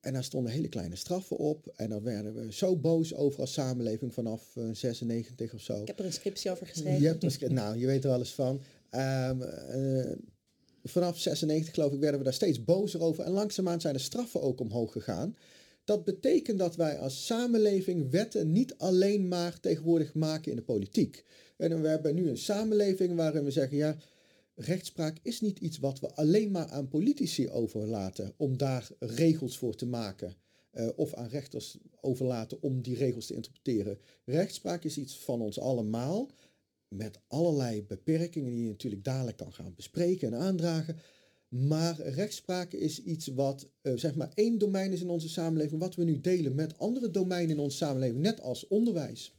En 0.00 0.12
daar 0.12 0.24
stonden 0.24 0.52
hele 0.52 0.68
kleine 0.68 0.96
straffen 0.96 1.36
op. 1.36 1.72
En 1.76 1.88
daar 1.88 2.02
werden 2.02 2.34
we 2.34 2.52
zo 2.52 2.76
boos 2.76 3.14
over 3.14 3.40
als 3.40 3.52
samenleving 3.52 4.14
vanaf 4.14 4.56
96 4.72 5.54
of 5.54 5.60
zo. 5.60 5.80
Ik 5.80 5.86
heb 5.86 5.98
er 5.98 6.04
een 6.04 6.12
scriptie 6.12 6.50
over 6.50 6.66
geschreven. 6.66 7.00
Je 7.00 7.06
hebt 7.06 7.42
een 7.42 7.54
nou, 7.54 7.78
je 7.78 7.86
weet 7.86 8.04
er 8.04 8.10
alles 8.10 8.32
van. 8.32 8.62
Um, 8.90 9.42
vanaf 10.82 11.18
96 11.18 11.74
geloof 11.74 11.92
ik 11.92 12.00
werden 12.00 12.18
we 12.18 12.24
daar 12.24 12.34
steeds 12.34 12.64
bozer 12.64 13.00
over. 13.00 13.24
En 13.24 13.32
langzaamaan 13.32 13.80
zijn 13.80 13.94
de 13.94 14.00
straffen 14.00 14.42
ook 14.42 14.60
omhoog 14.60 14.92
gegaan. 14.92 15.36
Dat 15.84 16.04
betekent 16.04 16.58
dat 16.58 16.76
wij 16.76 16.98
als 16.98 17.26
samenleving 17.26 18.10
wetten 18.10 18.52
niet 18.52 18.74
alleen 18.78 19.28
maar 19.28 19.60
tegenwoordig 19.60 20.14
maken 20.14 20.50
in 20.50 20.56
de 20.56 20.62
politiek. 20.62 21.24
En 21.56 21.82
we 21.82 21.88
hebben 21.88 22.14
nu 22.14 22.28
een 22.28 22.38
samenleving 22.38 23.16
waarin 23.16 23.44
we 23.44 23.50
zeggen, 23.50 23.76
ja, 23.76 23.96
rechtspraak 24.54 25.16
is 25.22 25.40
niet 25.40 25.58
iets 25.58 25.78
wat 25.78 26.00
we 26.00 26.14
alleen 26.14 26.50
maar 26.50 26.68
aan 26.68 26.88
politici 26.88 27.50
overlaten 27.50 28.34
om 28.36 28.56
daar 28.56 28.88
regels 28.98 29.58
voor 29.58 29.74
te 29.74 29.86
maken. 29.86 30.34
Uh, 30.74 30.88
of 30.96 31.14
aan 31.14 31.28
rechters 31.28 31.78
overlaten 32.00 32.62
om 32.62 32.82
die 32.82 32.96
regels 32.96 33.26
te 33.26 33.34
interpreteren. 33.34 33.98
Rechtspraak 34.24 34.84
is 34.84 34.98
iets 34.98 35.18
van 35.18 35.40
ons 35.40 35.60
allemaal 35.60 36.30
met 36.92 37.20
allerlei 37.28 37.82
beperkingen 37.82 38.52
die 38.52 38.62
je 38.62 38.68
natuurlijk 38.68 39.04
dadelijk 39.04 39.36
kan 39.36 39.52
gaan 39.52 39.74
bespreken 39.74 40.32
en 40.32 40.40
aandragen. 40.40 40.96
Maar 41.48 42.00
rechtspraak 42.00 42.72
is 42.72 43.02
iets 43.02 43.26
wat, 43.26 43.68
uh, 43.82 43.92
zeg 43.96 44.14
maar, 44.14 44.30
één 44.34 44.58
domein 44.58 44.92
is 44.92 45.00
in 45.00 45.10
onze 45.10 45.28
samenleving, 45.28 45.80
wat 45.80 45.94
we 45.94 46.04
nu 46.04 46.20
delen 46.20 46.54
met 46.54 46.78
andere 46.78 47.10
domeinen 47.10 47.56
in 47.56 47.62
onze 47.62 47.76
samenleving, 47.76 48.20
net 48.20 48.40
als 48.40 48.68
onderwijs. 48.68 49.34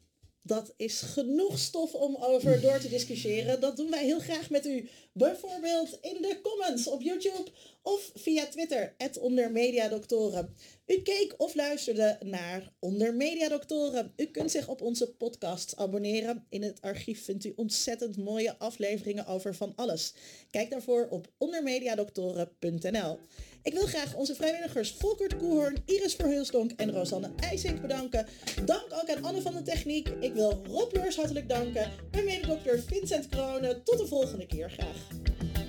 Dat 0.46 0.74
is 0.78 1.02
genoeg 1.02 1.60
stof 1.60 1.94
om 1.94 2.16
over 2.16 2.62
door 2.62 2.80
te 2.80 2.89
discussiëren. 2.89 3.60
Dat 3.60 3.78
doen 3.78 3.89
wij 3.89 4.06
heel 4.06 4.20
graag 4.20 4.50
met 4.50 4.66
u. 4.66 4.89
Bijvoorbeeld 5.13 5.98
in 6.02 6.22
de 6.22 6.39
comments 6.42 6.88
op 6.88 7.02
YouTube 7.02 7.52
of 7.82 8.12
via 8.16 8.46
Twitter, 8.46 8.96
ondermediadoktoren. 9.20 10.54
U 10.88 11.02
keek 11.02 11.34
of 11.38 11.56
luisterde 11.56 12.17
naar 12.26 12.72
Onder 12.80 13.15
Mediadoktoren. 13.15 14.12
U 14.15 14.26
kunt 14.26 14.52
zich 14.52 14.67
op 14.67 14.82
onze 14.82 15.08
podcast 15.08 15.76
abonneren. 15.78 16.46
In 16.50 16.63
het 16.63 16.82
archief 16.82 17.24
vindt 17.24 17.46
u 17.46 17.54
ontzettend 17.56 18.17
mooie 18.17 18.58
afleveringen 18.58 19.26
over 19.26 19.56
van 19.56 19.74
alles. 19.76 20.13
Kijk 20.52 20.69
daarvoor 20.69 21.08
op 21.10 21.28
ondermediadoktoren.nl. 21.38 23.19
Ik 23.63 23.74
wil 23.74 23.86
graag 23.86 24.15
onze 24.15 24.36
vrijwilligers 24.36 24.91
Volkert 24.91 25.38
Koehoorn, 25.38 25.78
Iris 25.86 26.15
Verheulstonk 26.15 26.72
en 26.72 26.91
Rosanne 26.91 27.30
IJsink 27.39 27.82
bedanken. 27.82 28.28
Dank 28.65 28.86
ook 29.02 29.10
aan 29.10 29.24
Anne 29.24 29.41
van 29.41 29.54
de 29.54 29.62
Techniek. 29.62 30.10
Ik 30.19 30.34
wil 30.34 30.63
Rob 30.67 30.93
Leurs 30.93 31.15
hartelijk 31.15 31.50
danken. 31.50 31.91
Mijn 32.12 32.26
mededokter 32.26 32.80
Vincent 32.80 33.28
Kronen. 33.28 33.84
Tot 33.84 33.98
de 33.98 34.08
volgende 34.08 34.46
keer 34.46 34.72
graag. 34.72 35.08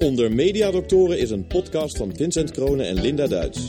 Onder 0.00 0.32
Mediadoktoren 0.32 1.18
is 1.18 1.30
een 1.30 1.46
podcast 1.46 1.96
van 1.96 2.16
Vincent 2.16 2.50
Kronen 2.50 2.86
en 2.86 3.00
Linda 3.00 3.26
Duits. 3.26 3.68